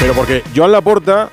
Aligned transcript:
Pero 0.00 0.14
porque 0.14 0.42
Joan 0.56 0.72
Laporta 0.72 1.28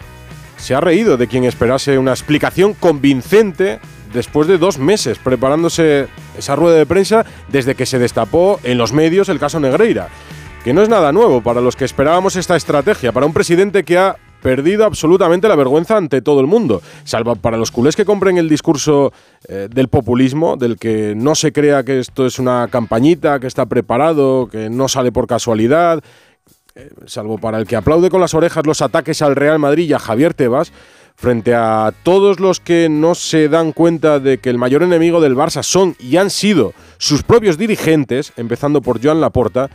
se 0.57 0.75
ha 0.75 0.81
reído 0.81 1.15
de 1.15 1.27
quien 1.27 1.45
esperase 1.45 1.97
una 1.97 2.11
explicación 2.11 2.73
convincente 2.73 3.79
después 4.13 4.47
de 4.47 4.57
dos 4.57 4.77
meses 4.77 5.19
preparándose 5.19 6.07
esa 6.37 6.55
rueda 6.57 6.77
de 6.77 6.85
prensa 6.85 7.25
desde 7.47 7.75
que 7.75 7.85
se 7.85 7.97
destapó 7.97 8.59
en 8.63 8.77
los 8.77 8.91
medios 8.91 9.29
el 9.29 9.39
caso 9.39 9.61
Negreira. 9.61 10.09
Que 10.65 10.73
no 10.73 10.81
es 10.81 10.89
nada 10.89 11.13
nuevo 11.13 11.41
para 11.41 11.61
los 11.61 11.77
que 11.77 11.85
esperábamos 11.85 12.35
esta 12.35 12.57
estrategia, 12.57 13.13
para 13.13 13.25
un 13.25 13.33
presidente 13.33 13.85
que 13.85 13.97
ha 13.97 14.17
perdido 14.41 14.85
absolutamente 14.85 15.47
la 15.47 15.55
vergüenza 15.55 15.97
ante 15.97 16.21
todo 16.21 16.41
el 16.41 16.47
mundo, 16.47 16.81
salvo 17.03 17.35
para 17.35 17.57
los 17.57 17.71
culés 17.71 17.95
que 17.95 18.05
compren 18.05 18.37
el 18.37 18.49
discurso 18.49 19.11
eh, 19.47 19.67
del 19.69 19.87
populismo, 19.87 20.57
del 20.57 20.77
que 20.77 21.15
no 21.15 21.35
se 21.35 21.51
crea 21.51 21.83
que 21.83 21.99
esto 21.99 22.25
es 22.25 22.37
una 22.37 22.67
campañita, 22.67 23.39
que 23.39 23.47
está 23.47 23.65
preparado, 23.65 24.47
que 24.47 24.69
no 24.69 24.87
sale 24.87 25.11
por 25.11 25.27
casualidad, 25.27 26.03
salvo 27.05 27.37
para 27.37 27.57
el 27.57 27.67
que 27.67 27.75
aplaude 27.75 28.09
con 28.09 28.21
las 28.21 28.33
orejas 28.33 28.65
los 28.65 28.81
ataques 28.81 29.21
al 29.21 29.35
Real 29.35 29.59
Madrid 29.59 29.89
y 29.89 29.93
a 29.93 29.99
Javier 29.99 30.33
Tebas, 30.33 30.71
frente 31.15 31.55
a 31.55 31.93
todos 32.03 32.39
los 32.39 32.59
que 32.59 32.89
no 32.89 33.15
se 33.15 33.49
dan 33.49 33.71
cuenta 33.71 34.19
de 34.19 34.37
que 34.37 34.51
el 34.51 34.59
mayor 34.59 34.83
enemigo 34.83 35.19
del 35.19 35.35
Barça 35.35 35.63
son 35.63 35.95
y 35.99 36.17
han 36.17 36.29
sido 36.29 36.73
sus 36.97 37.23
propios 37.23 37.57
dirigentes, 37.57 38.33
empezando 38.37 38.81
por 38.81 39.03
Joan 39.03 39.19
Laporta, 39.19 39.69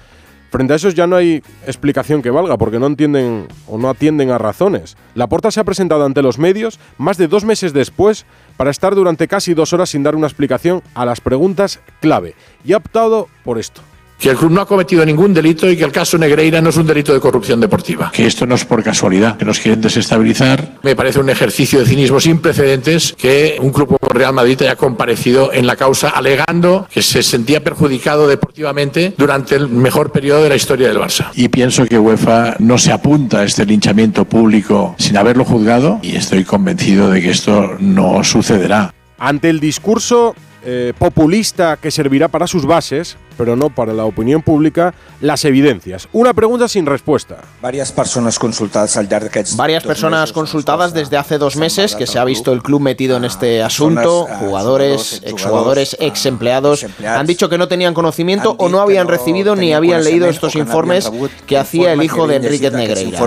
frente 0.51 0.75
a 0.75 0.77
esos 0.77 0.95
ya 0.95 1.09
no 1.09 1.17
hay 1.17 1.43
explicación 1.67 2.23
que 2.23 2.31
valga, 2.31 2.59
porque 2.59 2.79
no 2.79 2.87
entienden 2.87 3.49
o 3.67 3.77
no 3.77 3.91
atienden 3.91 4.31
a 4.31 4.39
razones. 4.39 4.97
Laporta 5.15 5.51
se 5.51 5.59
ha 5.59 5.65
presentado 5.65 6.05
ante 6.05 6.23
los 6.23 6.39
medios 6.39 6.79
más 6.97 7.17
de 7.17 7.27
dos 7.27 7.45
meses 7.45 7.73
después 7.73 8.25
para 8.57 8.71
estar 8.71 8.95
durante 8.95 9.27
casi 9.27 9.55
dos 9.55 9.73
horas 9.73 9.91
sin 9.91 10.05
dar 10.05 10.15
una 10.15 10.29
explicación 10.29 10.83
a 10.95 11.05
las 11.05 11.21
preguntas 11.21 11.81
clave, 12.01 12.37
y 12.65 12.75
ha 12.75 12.77
optado 12.77 13.29
por 13.43 13.59
esto 13.59 13.83
que 14.23 14.31
el 14.31 14.37
club 14.37 14.53
no 14.53 14.61
ha 14.61 14.67
cometido 14.67 15.05
ningún 15.05 15.35
delito 15.35 15.69
y 15.69 15.77
que 15.77 15.83
el 15.83 15.91
caso 15.91 16.17
Negreira 16.17 16.61
no 16.61 16.71
es 16.71 16.77
un 16.77 16.87
delito 16.87 17.13
de 17.13 17.19
corrupción 17.19 17.59
deportiva. 17.59 18.13
Que 18.13 18.25
esto 18.25 18.47
no 18.47 18.55
es 18.55 18.65
por 18.65 18.81
casualidad, 18.85 19.37
que 19.37 19.45
nos 19.45 19.59
quieren 19.59 19.81
desestabilizar. 19.81 20.79
Me 20.85 20.95
parece 20.95 21.19
un 21.19 21.29
ejercicio 21.29 21.81
de 21.81 21.87
cinismo 21.87 22.21
sin 22.21 22.39
precedentes 22.39 23.15
que 23.19 23.57
un 23.61 23.73
club 23.73 23.89
como 23.89 24.15
Real 24.15 24.33
Madrid 24.33 24.63
haya 24.63 24.77
comparecido 24.77 25.53
en 25.53 25.67
la 25.67 25.75
causa 25.75 26.09
alegando 26.11 26.87
que 26.89 27.03
se 27.03 27.25
sentía 27.25 27.65
perjudicado 27.65 28.29
deportivamente 28.29 29.13
durante 29.19 29.57
el 29.57 29.69
mejor 29.69 30.13
periodo 30.13 30.45
de 30.45 30.51
la 30.51 30.55
historia 30.55 30.87
del 30.87 30.99
Barça. 30.99 31.31
Y 31.35 31.49
pienso 31.49 31.85
que 31.87 31.99
UEFA 31.99 32.55
no 32.61 32.79
se 32.79 32.93
apunta 32.93 33.41
a 33.41 33.45
este 33.45 33.67
linchamiento 33.67 34.25
público 34.25 34.95
sin 34.99 35.17
haberlo 35.17 35.45
juzgado 35.45 35.99
y 36.01 36.15
estoy 36.15 36.45
convencido 36.45 37.11
de 37.11 37.23
que 37.23 37.31
esto 37.31 37.73
no 37.81 38.23
sucederá. 38.23 38.95
Ante 39.19 39.51
el 39.51 39.59
discurso 39.59 40.37
eh, 40.65 40.93
populista 40.99 41.77
que 41.77 41.91
servirá 41.91 42.29
para 42.29 42.47
sus 42.47 42.67
bases, 42.67 43.17
pero 43.37 43.57
no 43.57 43.71
para 43.71 43.93
la 43.93 44.05
opinión 44.05 44.43
pública, 44.43 44.95
las 45.21 45.45
evidencias. 45.45 46.09
Una 46.13 46.35
pregunta 46.35 46.69
sin 46.69 46.87
respuesta. 46.87 47.39
Varias 47.61 47.91
personas 47.91 48.39
consultadas 48.39 48.97
al 48.97 49.09
Varias 49.57 49.83
personas 49.85 50.33
consultadas 50.33 50.95
desde 50.95 51.17
hace 51.17 51.39
dos 51.39 51.57
meses 51.57 51.95
que 51.97 52.07
se 52.07 52.19
ha 52.19 52.25
visto 52.25 52.53
el 52.53 52.63
club 52.63 52.81
metido 52.81 53.17
en 53.17 53.25
este 53.25 53.63
asunto, 53.63 54.27
jugadores, 54.39 55.23
exjugadores, 55.25 55.97
ex 56.01 56.27
empleados, 56.27 56.87
han 57.07 57.27
dicho 57.27 57.49
que 57.49 57.59
no 57.59 57.69
tenían 57.69 57.95
conocimiento 57.95 58.55
o 58.59 58.69
no 58.69 58.81
habían 58.81 59.09
recibido 59.09 59.57
ni 59.57 59.73
habían 59.73 60.05
leído 60.05 60.29
estos 60.29 60.55
informes 60.57 61.11
que 61.47 61.59
hacía 61.59 61.93
el 61.93 62.03
hijo 62.03 62.27
de 62.27 62.37
Enrique 62.37 62.71
Negreira. 62.71 63.19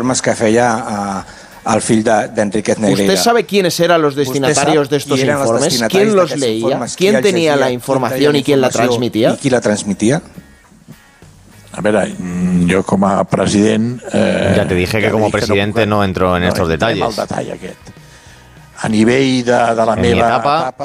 Al 1.65 1.81
fill 1.81 2.03
d'Enriquez 2.03 2.77
de, 2.77 2.93
¿Usted 2.93 3.17
sabe 3.17 3.43
quiénes 3.43 3.79
eran 3.79 4.01
los 4.01 4.15
destinatarios 4.15 4.89
de 4.89 4.97
estos 4.97 5.19
informes? 5.19 5.83
¿Quién 5.89 6.15
los 6.15 6.37
leía? 6.37 6.79
¿Quién 6.95 7.21
tenía 7.21 7.55
la 7.55 7.71
información 7.71 8.35
y 8.35 8.43
quién 8.43 8.61
la 8.61 8.69
transmitía? 8.69 9.31
¿Y 9.31 9.37
quién 9.37 9.53
la 9.53 9.61
transmitía? 9.61 10.21
A 11.73 11.81
ver, 11.81 12.13
mm, 12.17 12.67
yo 12.67 12.83
como 12.83 13.25
presidente... 13.25 14.05
Eh, 14.13 14.53
ya 14.55 14.65
te 14.65 14.75
dije 14.75 15.01
que 15.01 15.11
como 15.11 15.29
presidente 15.29 15.85
no, 15.85 16.03
entro 16.03 16.37
en 16.37 16.43
estos 16.43 16.69
detalles. 16.69 17.03
A 18.77 18.89
nivel 18.89 19.43
de, 19.43 19.51
la 19.51 19.95
en 19.97 20.05
etapa, 20.05 20.75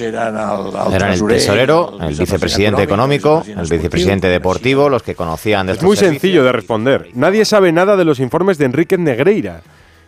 eran 0.00 1.12
el, 1.12 1.26
tesorero, 1.26 1.96
el 2.00 2.14
vicepresidente 2.14 2.82
económico, 2.82 3.44
el 3.46 3.68
vicepresidente 3.68 4.26
deportivo, 4.28 4.88
los 4.88 5.02
que 5.02 5.14
conocían 5.14 5.66
de 5.66 5.74
Es 5.74 5.82
muy 5.82 5.96
sencillo 5.96 6.44
de 6.44 6.52
responder. 6.52 7.08
Nadie 7.14 7.44
sabe 7.44 7.72
nada 7.72 7.96
de 7.96 8.04
los 8.04 8.18
informes 8.18 8.58
de 8.58 8.64
Enrique 8.66 8.98
Negreira. 8.98 9.62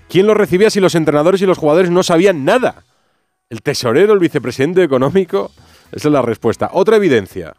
¿Quién 0.09 0.27
lo 0.27 0.35
recibía 0.35 0.71
si 0.71 0.81
los 0.81 0.95
entrenadores 0.95 1.43
y 1.43 1.47
los 1.47 1.59
jugadores 1.59 1.91
no 1.91 2.03
sabían 2.03 2.45
nada? 2.45 2.85
¿El 3.51 3.63
tesorero, 3.63 4.15
el 4.15 4.19
vicepresidente 4.19 4.83
económico? 4.83 5.51
Esa 5.93 6.09
es 6.09 6.13
la 6.13 6.23
respuesta. 6.23 6.71
Otra 6.73 6.97
evidencia. 6.97 7.55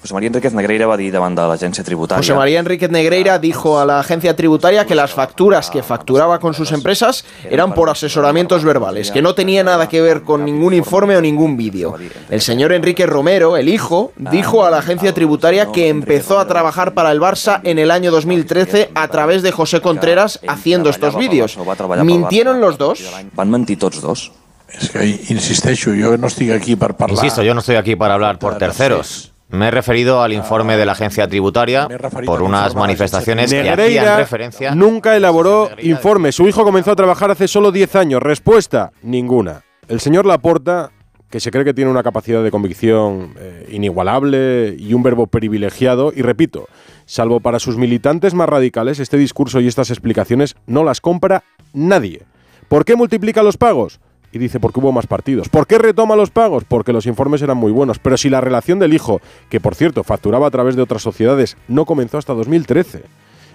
José 0.00 0.14
María 0.14 0.28
Enríquez 0.28 0.52
Negreira 0.54 0.86
va 0.86 0.96
dir 0.96 1.10
davant 1.10 1.34
de 1.34 1.42
l'agència 1.42 1.82
tributaria. 1.82 2.22
José 2.22 2.34
María 2.34 2.60
Enríquez 2.60 2.90
Negreira 2.90 3.38
dijo 3.38 3.80
a 3.80 3.84
la 3.84 3.98
agencia 3.98 4.36
tributaria 4.36 4.86
que 4.86 4.94
las 4.94 5.10
facturas 5.12 5.70
que 5.70 5.82
facturaba 5.82 6.38
con 6.38 6.54
sus 6.54 6.70
empresas 6.70 7.24
eran 7.50 7.74
por 7.74 7.90
asesoramientos 7.90 8.64
verbales, 8.64 9.10
que 9.10 9.22
no 9.22 9.34
tenía 9.34 9.64
nada 9.64 9.88
que 9.88 10.00
ver 10.00 10.22
con 10.22 10.44
ningún 10.44 10.74
informe 10.74 11.16
o 11.16 11.20
ningún 11.20 11.56
vídeo. 11.56 11.96
El 12.30 12.40
señor 12.40 12.72
Enrique 12.72 13.06
Romero, 13.06 13.56
el 13.56 13.68
hijo, 13.68 14.12
dijo 14.16 14.64
a 14.64 14.70
la 14.70 14.78
agencia 14.78 15.12
tributaria 15.12 15.72
que 15.72 15.88
empezó 15.88 16.38
a 16.38 16.46
trabajar 16.46 16.94
para 16.94 17.10
el 17.10 17.20
Barça 17.20 17.60
en 17.64 17.78
el 17.78 17.90
año 17.90 18.10
2013 18.12 18.90
a 18.94 19.08
través 19.08 19.42
de 19.42 19.50
José 19.50 19.80
Contreras 19.80 20.40
haciendo 20.46 20.90
estos 20.90 21.16
vídeos. 21.16 21.58
¿Mintieron 22.04 22.60
los 22.60 22.78
dos? 22.78 23.02
Van 23.34 23.50
mentir 23.50 23.78
tots 23.78 24.00
dos. 24.00 24.32
Es 24.68 24.90
que 24.90 25.04
insisto, 25.06 25.70
yo 25.92 26.16
no 26.16 26.26
estoy 26.26 26.52
aquí 26.52 26.76
para 26.76 26.94
hablar. 26.94 27.10
Insisto, 27.10 27.42
yo 27.42 27.54
no 27.54 27.60
estoy 27.60 27.76
aquí 27.76 27.96
para 27.96 28.14
hablar 28.14 28.38
por 28.38 28.58
terceros. 28.58 29.32
Me 29.50 29.68
he 29.68 29.70
referido 29.70 30.22
al 30.22 30.32
informe 30.32 30.76
de 30.76 30.84
la 30.84 30.92
agencia 30.92 31.26
tributaria 31.26 31.88
por 32.26 32.42
unas 32.42 32.74
manifestaciones 32.74 33.50
que 33.50 33.70
hacían 33.70 34.18
referencia. 34.18 34.74
Nunca 34.74 35.16
elaboró 35.16 35.70
informe. 35.78 36.32
Su 36.32 36.46
hijo 36.48 36.64
comenzó 36.64 36.92
a 36.92 36.96
trabajar 36.96 37.30
hace 37.30 37.48
solo 37.48 37.72
10 37.72 37.96
años. 37.96 38.22
Respuesta: 38.22 38.92
ninguna. 39.02 39.62
El 39.88 40.00
señor 40.00 40.26
Laporta, 40.26 40.90
que 41.30 41.40
se 41.40 41.50
cree 41.50 41.64
que 41.64 41.72
tiene 41.72 41.90
una 41.90 42.02
capacidad 42.02 42.42
de 42.42 42.50
convicción 42.50 43.34
eh, 43.38 43.68
inigualable 43.70 44.76
y 44.78 44.92
un 44.92 45.02
verbo 45.02 45.26
privilegiado, 45.26 46.12
y 46.14 46.20
repito, 46.20 46.68
salvo 47.06 47.40
para 47.40 47.58
sus 47.58 47.78
militantes 47.78 48.34
más 48.34 48.50
radicales, 48.50 48.98
este 48.98 49.16
discurso 49.16 49.60
y 49.60 49.66
estas 49.66 49.90
explicaciones 49.90 50.56
no 50.66 50.84
las 50.84 51.00
compra 51.00 51.44
nadie. 51.72 52.22
¿Por 52.68 52.84
qué 52.84 52.96
multiplica 52.96 53.42
los 53.42 53.56
pagos? 53.56 53.98
Y 54.32 54.38
dice, 54.38 54.60
porque 54.60 54.80
hubo 54.80 54.92
más 54.92 55.06
partidos. 55.06 55.48
¿Por 55.48 55.66
qué 55.66 55.78
retoma 55.78 56.16
los 56.16 56.30
pagos? 56.30 56.64
Porque 56.64 56.92
los 56.92 57.06
informes 57.06 57.40
eran 57.40 57.56
muy 57.56 57.72
buenos. 57.72 57.98
Pero 57.98 58.16
si 58.16 58.28
la 58.28 58.40
relación 58.40 58.78
del 58.78 58.92
hijo, 58.92 59.20
que 59.48 59.60
por 59.60 59.74
cierto 59.74 60.04
facturaba 60.04 60.46
a 60.46 60.50
través 60.50 60.76
de 60.76 60.82
otras 60.82 61.02
sociedades, 61.02 61.56
no 61.66 61.86
comenzó 61.86 62.18
hasta 62.18 62.34
2013, 62.34 63.02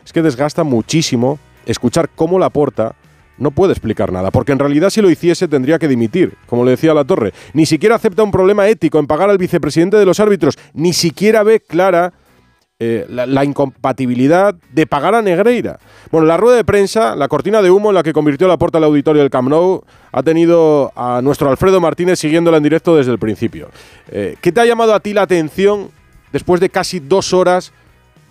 es 0.04 0.14
que 0.14 0.22
desgasta 0.22 0.64
muchísimo 0.64 1.38
escuchar 1.66 2.10
cómo 2.16 2.40
la 2.40 2.50
porta 2.50 2.96
no 3.38 3.52
puede 3.52 3.74
explicar 3.74 4.12
nada, 4.12 4.32
porque 4.32 4.52
en 4.52 4.60
realidad 4.60 4.90
si 4.90 5.02
lo 5.02 5.10
hiciese 5.10 5.48
tendría 5.48 5.80
que 5.80 5.88
dimitir, 5.88 6.36
como 6.46 6.64
le 6.64 6.72
decía 6.72 6.94
la 6.94 7.04
torre. 7.04 7.34
Ni 7.54 7.66
siquiera 7.66 7.96
acepta 7.96 8.24
un 8.24 8.32
problema 8.32 8.68
ético 8.68 9.00
en 9.00 9.08
pagar 9.08 9.30
al 9.30 9.38
vicepresidente 9.38 9.98
de 9.98 10.06
los 10.06 10.20
árbitros, 10.20 10.58
ni 10.74 10.94
siquiera 10.94 11.44
ve 11.44 11.60
clara 11.60 12.14
eh, 12.86 13.06
la, 13.08 13.46
incompatibilidad 13.46 14.54
de 14.72 14.86
pagar 14.86 15.16
a 15.16 15.22
Negreira. 15.22 15.80
Bueno, 16.12 16.28
la 16.28 16.36
rueda 16.36 16.58
de 16.58 16.66
prensa, 16.66 17.16
la 17.16 17.30
cortina 17.30 17.62
de 17.62 17.72
humo 17.72 17.90
en 17.90 17.96
la 17.96 18.04
que 18.04 18.12
convirtió 18.12 18.48
la 18.48 18.58
puerta 18.58 18.78
al 18.78 18.84
auditorio 18.84 19.22
del 19.22 19.32
Camp 19.32 19.48
Nou, 19.48 19.84
ha 20.12 20.22
tenido 20.22 20.92
a 20.96 21.22
nuestro 21.22 21.50
Alfredo 21.50 21.80
Martínez 21.80 22.20
siguiéndola 22.20 22.58
en 22.58 22.64
directo 22.64 22.96
desde 22.96 23.12
el 23.12 23.20
principio. 23.20 23.70
Eh, 24.10 24.36
¿Qué 24.42 24.52
te 24.52 24.60
ha 24.60 24.66
llamado 24.66 24.94
a 24.94 25.00
ti 25.00 25.14
la 25.14 25.22
atención 25.22 25.92
después 26.34 26.60
de 26.60 26.70
casi 26.70 27.00
dos 27.00 27.34
horas 27.34 27.72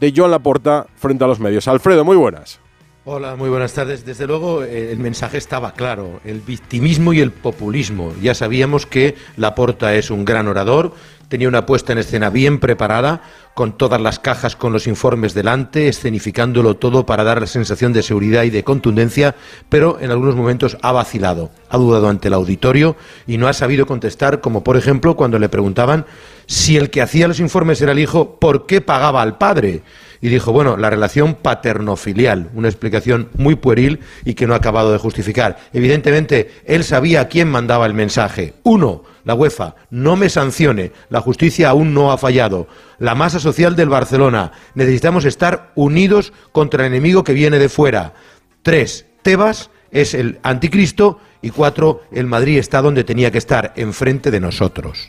de 0.01 0.13
Joan 0.15 0.31
Laporta 0.31 0.87
frente 0.97 1.25
a 1.25 1.29
los 1.29 1.41
medios? 1.41 1.67
Alfredo, 1.67 2.05
muy 2.05 2.17
buenas. 2.17 2.61
Hola, 3.05 3.35
muy 3.35 3.51
buenas 3.51 3.73
tardes. 3.73 4.05
Desde 4.05 4.29
luego 4.29 4.63
eh, 4.63 4.93
el 4.93 4.99
mensaje 4.99 5.37
estaba 5.37 5.73
claro, 5.73 6.21
el 6.25 6.41
victimismo 6.41 7.13
y 7.13 7.21
el 7.21 7.33
populismo. 7.33 8.13
Ya 8.23 8.33
sabíamos 8.33 8.87
que 8.87 9.17
Laporta 9.37 9.97
es 9.97 10.11
un 10.11 10.25
gran 10.25 10.47
orador, 10.47 10.95
tenía 11.33 11.49
una 11.49 11.65
puesta 11.65 11.95
en 11.95 11.99
escena 11.99 12.29
bien 12.29 12.61
preparada, 12.61 13.23
con 13.55 13.79
todas 13.79 13.99
las 14.03 14.19
cajas 14.19 14.55
con 14.55 14.71
los 14.71 14.87
informes 14.87 15.33
delante, 15.33 15.89
escenificándolo 15.89 16.77
todo 16.77 17.07
para 17.07 17.25
dar 17.25 17.41
la 17.41 17.47
sensación 17.47 17.95
de 17.95 18.03
seguridad 18.03 18.43
y 18.43 18.51
de 18.51 18.65
contundencia, 18.65 19.35
pero 19.71 19.97
en 19.99 20.11
algunos 20.11 20.37
momentos 20.37 20.77
ha 20.83 20.93
vacilado, 20.93 21.51
ha 21.71 21.79
dudado 21.79 22.11
ante 22.11 22.29
el 22.29 22.35
auditorio 22.35 22.97
y 23.27 23.39
no 23.39 23.49
ha 23.49 23.55
sabido 23.55 23.87
contestar, 23.87 24.43
como 24.43 24.63
por 24.63 24.77
ejemplo 24.77 25.17
cuando 25.17 25.39
le 25.39 25.49
preguntaban 25.49 26.05
si 26.45 26.77
el 26.77 26.91
que 26.91 27.01
hacía 27.01 27.29
los 27.29 27.41
informes 27.41 27.81
era 27.81 27.93
el 27.93 27.99
hijo, 27.99 28.39
¿por 28.39 28.67
qué 28.67 28.83
pagaba 28.83 29.23
al 29.23 29.39
padre? 29.39 29.81
y 30.21 30.29
dijo, 30.29 30.53
bueno, 30.53 30.77
la 30.77 30.89
relación 30.89 31.35
paterno-filial, 31.35 32.51
una 32.55 32.69
explicación 32.69 33.31
muy 33.35 33.57
pueril 33.57 34.01
y 34.25 34.35
que 34.35 34.47
no 34.47 34.55
ha 34.55 34.59
acabado 34.59 34.93
de 34.93 34.99
justificar. 34.99 35.59
Evidentemente, 35.73 36.53
él 36.65 36.85
sabía 36.85 37.27
quién 37.27 37.51
mandaba 37.51 37.87
el 37.87 37.95
mensaje. 37.95 38.55
Uno, 38.63 39.03
la 39.25 39.35
UEFA, 39.35 39.75
no 39.91 40.17
me 40.17 40.29
sancione, 40.29 40.93
la 41.09 41.21
justicia 41.21 41.71
aún 41.71 41.95
no 41.95 42.13
ha 42.13 42.19
fallado. 42.19 42.67
La 42.99 43.15
masa 43.15 43.39
social 43.39 43.77
del 43.77 43.89
Barcelona, 43.89 44.53
necesitamos 44.75 45.25
estar 45.25 45.73
unidos 45.75 46.33
contra 46.53 46.87
el 46.87 46.93
enemigo 46.93 47.25
que 47.25 47.33
viene 47.33 47.59
de 47.59 47.69
fuera. 47.69 48.15
Tres, 48.63 49.07
Tebas 49.23 49.71
es 49.91 50.15
el 50.15 50.39
anticristo 50.43 51.21
y 51.41 51.51
cuatro, 51.51 52.03
el 52.13 52.27
Madrid 52.27 52.59
está 52.59 52.83
donde 52.83 53.05
tenía 53.05 53.31
que 53.31 53.39
estar, 53.39 53.73
enfrente 53.77 54.31
de 54.31 54.41
nosotros. 54.41 55.09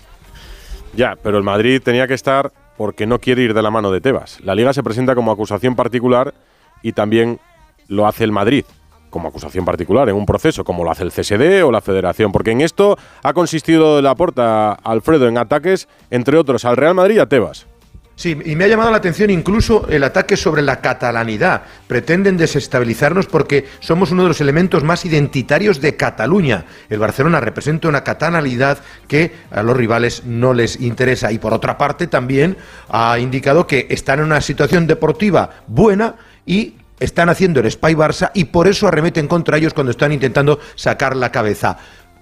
Ya, 0.95 1.15
pero 1.21 1.37
el 1.37 1.43
Madrid 1.43 1.81
tenía 1.83 2.07
que 2.07 2.13
estar 2.13 2.51
porque 2.77 3.05
no 3.05 3.19
quiere 3.19 3.43
ir 3.43 3.53
de 3.53 3.61
la 3.61 3.71
mano 3.71 3.91
de 3.91 4.01
Tebas. 4.01 4.39
La 4.41 4.55
liga 4.55 4.73
se 4.73 4.83
presenta 4.83 5.15
como 5.15 5.31
acusación 5.31 5.75
particular 5.75 6.33
y 6.81 6.93
también 6.93 7.39
lo 7.87 8.07
hace 8.07 8.23
el 8.23 8.31
Madrid 8.31 8.65
como 9.13 9.27
acusación 9.27 9.63
particular 9.63 10.09
en 10.09 10.15
un 10.15 10.25
proceso 10.25 10.63
como 10.63 10.83
lo 10.83 10.89
hace 10.89 11.03
el 11.03 11.11
CSD 11.11 11.63
o 11.63 11.71
la 11.71 11.81
Federación, 11.81 12.31
porque 12.31 12.51
en 12.51 12.61
esto 12.61 12.97
ha 13.21 13.33
consistido 13.33 14.01
la 14.01 14.15
porta 14.15 14.73
Alfredo 14.73 15.27
en 15.27 15.37
ataques, 15.37 15.87
entre 16.09 16.37
otros, 16.37 16.65
al 16.65 16.75
Real 16.75 16.95
Madrid 16.95 17.17
y 17.17 17.19
a 17.19 17.27
Tebas. 17.27 17.67
Sí, 18.15 18.37
y 18.45 18.55
me 18.55 18.65
ha 18.65 18.67
llamado 18.67 18.91
la 18.91 18.97
atención 18.97 19.31
incluso 19.31 19.87
el 19.89 20.03
ataque 20.03 20.37
sobre 20.37 20.61
la 20.61 20.81
catalanidad. 20.81 21.63
Pretenden 21.87 22.37
desestabilizarnos 22.37 23.25
porque 23.25 23.65
somos 23.79 24.11
uno 24.11 24.23
de 24.23 24.27
los 24.29 24.41
elementos 24.41 24.83
más 24.83 25.03
identitarios 25.05 25.81
de 25.81 25.95
Cataluña. 25.95 26.65
El 26.89 26.99
Barcelona 26.99 27.39
representa 27.39 27.87
una 27.87 28.03
catalanidad 28.03 28.77
que 29.07 29.33
a 29.49 29.63
los 29.63 29.75
rivales 29.75 30.25
no 30.25 30.53
les 30.53 30.79
interesa. 30.79 31.31
Y 31.31 31.39
por 31.39 31.53
otra 31.53 31.77
parte 31.77 32.05
también 32.05 32.55
ha 32.87 33.17
indicado 33.17 33.65
que 33.65 33.87
están 33.89 34.19
en 34.19 34.25
una 34.25 34.41
situación 34.41 34.85
deportiva 34.85 35.49
buena 35.67 36.15
y 36.45 36.75
están 37.03 37.29
haciendo 37.29 37.59
el 37.59 37.69
Spy 37.69 37.93
Barça 37.95 38.31
y 38.33 38.45
por 38.45 38.67
eso 38.67 38.87
arremeten 38.87 39.27
contra 39.27 39.57
ellos 39.57 39.73
cuando 39.73 39.91
están 39.91 40.11
intentando 40.11 40.59
sacar 40.75 41.15
la 41.15 41.31
cabeza. 41.31 41.77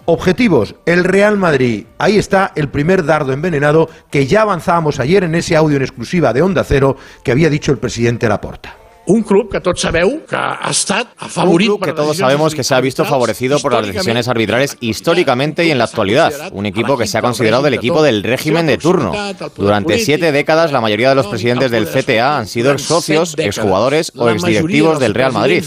Objetivos, 0.06 0.76
el 0.86 1.04
Real 1.04 1.38
Madrid. 1.38 1.86
Ahí 2.00 2.18
está 2.18 2.52
el 2.56 2.70
primer 2.70 3.06
dardo 3.06 3.34
envenenado 3.34 3.90
que 4.10 4.26
ya 4.26 4.42
avanzábamos 4.42 5.00
ayer 5.00 5.24
en 5.24 5.36
ese 5.36 5.56
audio 5.56 5.78
en 5.78 5.84
exclusiva 5.84 6.34
de 6.34 6.42
Onda 6.42 6.64
Cero 6.64 6.98
que 7.24 7.32
había 7.32 7.50
dicho 7.50 7.72
el 7.72 7.78
presidente 7.78 8.28
Laporta. 8.28 8.81
Un 9.12 9.24
club 9.24 9.52
que 9.52 9.60
todos 9.60 9.82
sabeu 9.84 10.24
que 10.24 10.38
ha 10.40 10.72
estat 10.72 11.10
afavorit 11.20 11.74
que 11.84 11.92
todos 11.92 12.16
sabemos 12.16 12.56
que 12.56 12.64
se 12.64 12.74
ha 12.74 12.80
visto 12.80 13.04
favorecido 13.04 13.60
por 13.60 13.74
las 13.74 13.86
decisiones 13.86 14.30
arbitrales 14.30 14.78
históricamente 14.80 15.66
y 15.66 15.72
en 15.72 15.80
la 15.80 15.84
actualidad. 15.84 16.32
Un 16.54 16.66
equipo 16.66 16.98
que 16.98 17.06
se 17.06 17.18
ha 17.18 17.22
considerado 17.22 17.68
el 17.68 17.74
equipo 17.74 18.02
del 18.04 18.24
régimen 18.24 18.68
de 18.68 18.78
turno. 18.78 19.12
Durante 19.58 20.00
siete 20.00 20.32
décadas, 20.32 20.72
la 20.72 20.80
mayoría 20.80 21.10
de 21.10 21.16
los 21.16 21.28
presidentes 21.28 21.72
del 21.72 21.90
CTA 21.90 22.38
han 22.38 22.48
sido 22.48 22.72
ex 22.72 22.84
socios, 22.84 23.36
exjugadores 23.38 24.14
o 24.16 24.30
exdirectivos 24.30 24.98
del 24.98 25.14
Real 25.14 25.34
Madrid. 25.34 25.62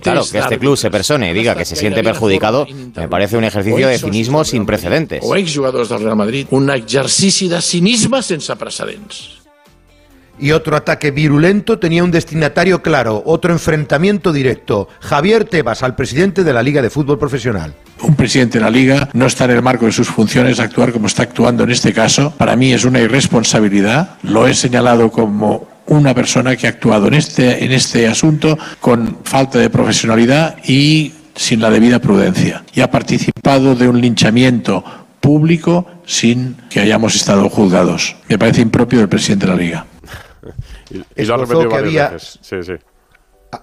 Claro, 0.00 0.22
que 0.30 0.38
este 0.38 0.58
club 0.60 0.76
se 0.76 0.88
persone 0.92 1.32
y 1.32 1.34
diga 1.34 1.56
que 1.56 1.64
se 1.64 1.74
siente 1.74 2.04
perjudicado 2.04 2.64
me 2.94 3.08
parece 3.08 3.36
un 3.36 3.42
ejercicio 3.42 3.88
de 3.88 3.98
cinismo 3.98 4.44
sin 4.44 4.66
precedentes. 4.66 5.24
O 5.24 5.34
exjugadors 5.34 5.88
del 5.88 6.00
Real 6.00 6.16
Madrid, 6.16 6.46
un 6.50 6.70
exercici 6.70 7.48
de 7.48 7.60
cinisme 7.60 8.22
sense 8.22 8.54
precedents. 8.54 9.43
Y 10.38 10.52
otro 10.52 10.76
ataque 10.76 11.10
virulento 11.10 11.78
tenía 11.78 12.02
un 12.04 12.10
destinatario 12.10 12.82
claro, 12.82 13.22
otro 13.26 13.52
enfrentamiento 13.52 14.32
directo. 14.32 14.88
Javier 15.00 15.44
Tebas 15.44 15.82
al 15.82 15.94
presidente 15.94 16.44
de 16.44 16.52
la 16.52 16.62
Liga 16.62 16.82
de 16.82 16.90
Fútbol 16.90 17.18
Profesional. 17.18 17.74
Un 18.02 18.16
presidente 18.16 18.58
de 18.58 18.64
la 18.64 18.70
Liga 18.70 19.08
no 19.12 19.26
está 19.26 19.44
en 19.44 19.52
el 19.52 19.62
marco 19.62 19.86
de 19.86 19.92
sus 19.92 20.08
funciones 20.08 20.60
actuar 20.60 20.92
como 20.92 21.06
está 21.06 21.22
actuando 21.22 21.64
en 21.64 21.70
este 21.70 21.92
caso. 21.92 22.32
Para 22.36 22.56
mí 22.56 22.72
es 22.72 22.84
una 22.84 23.00
irresponsabilidad. 23.00 24.16
Lo 24.22 24.46
he 24.46 24.54
señalado 24.54 25.10
como 25.10 25.68
una 25.86 26.14
persona 26.14 26.56
que 26.56 26.66
ha 26.66 26.70
actuado 26.70 27.08
en 27.08 27.14
este, 27.14 27.64
en 27.64 27.72
este 27.72 28.08
asunto 28.08 28.58
con 28.80 29.18
falta 29.24 29.58
de 29.58 29.70
profesionalidad 29.70 30.56
y 30.66 31.12
sin 31.34 31.60
la 31.60 31.70
debida 31.70 32.00
prudencia. 32.00 32.64
Y 32.74 32.80
ha 32.80 32.90
participado 32.90 33.74
de 33.74 33.88
un 33.88 34.00
linchamiento 34.00 34.84
público 35.20 35.86
sin 36.06 36.56
que 36.68 36.80
hayamos 36.80 37.14
estado 37.14 37.48
juzgados. 37.48 38.16
Me 38.28 38.38
parece 38.38 38.60
impropio 38.60 38.98
del 38.98 39.08
presidente 39.08 39.46
de 39.46 39.52
la 39.52 39.58
Liga. 39.58 39.86
Y, 41.16 41.24
lo 41.24 41.34
ha 41.34 41.38
repetido 41.38 41.68
que 41.68 41.76
había, 41.76 42.08
veces. 42.10 42.38
Sí, 42.42 42.62
sí. 42.62 42.72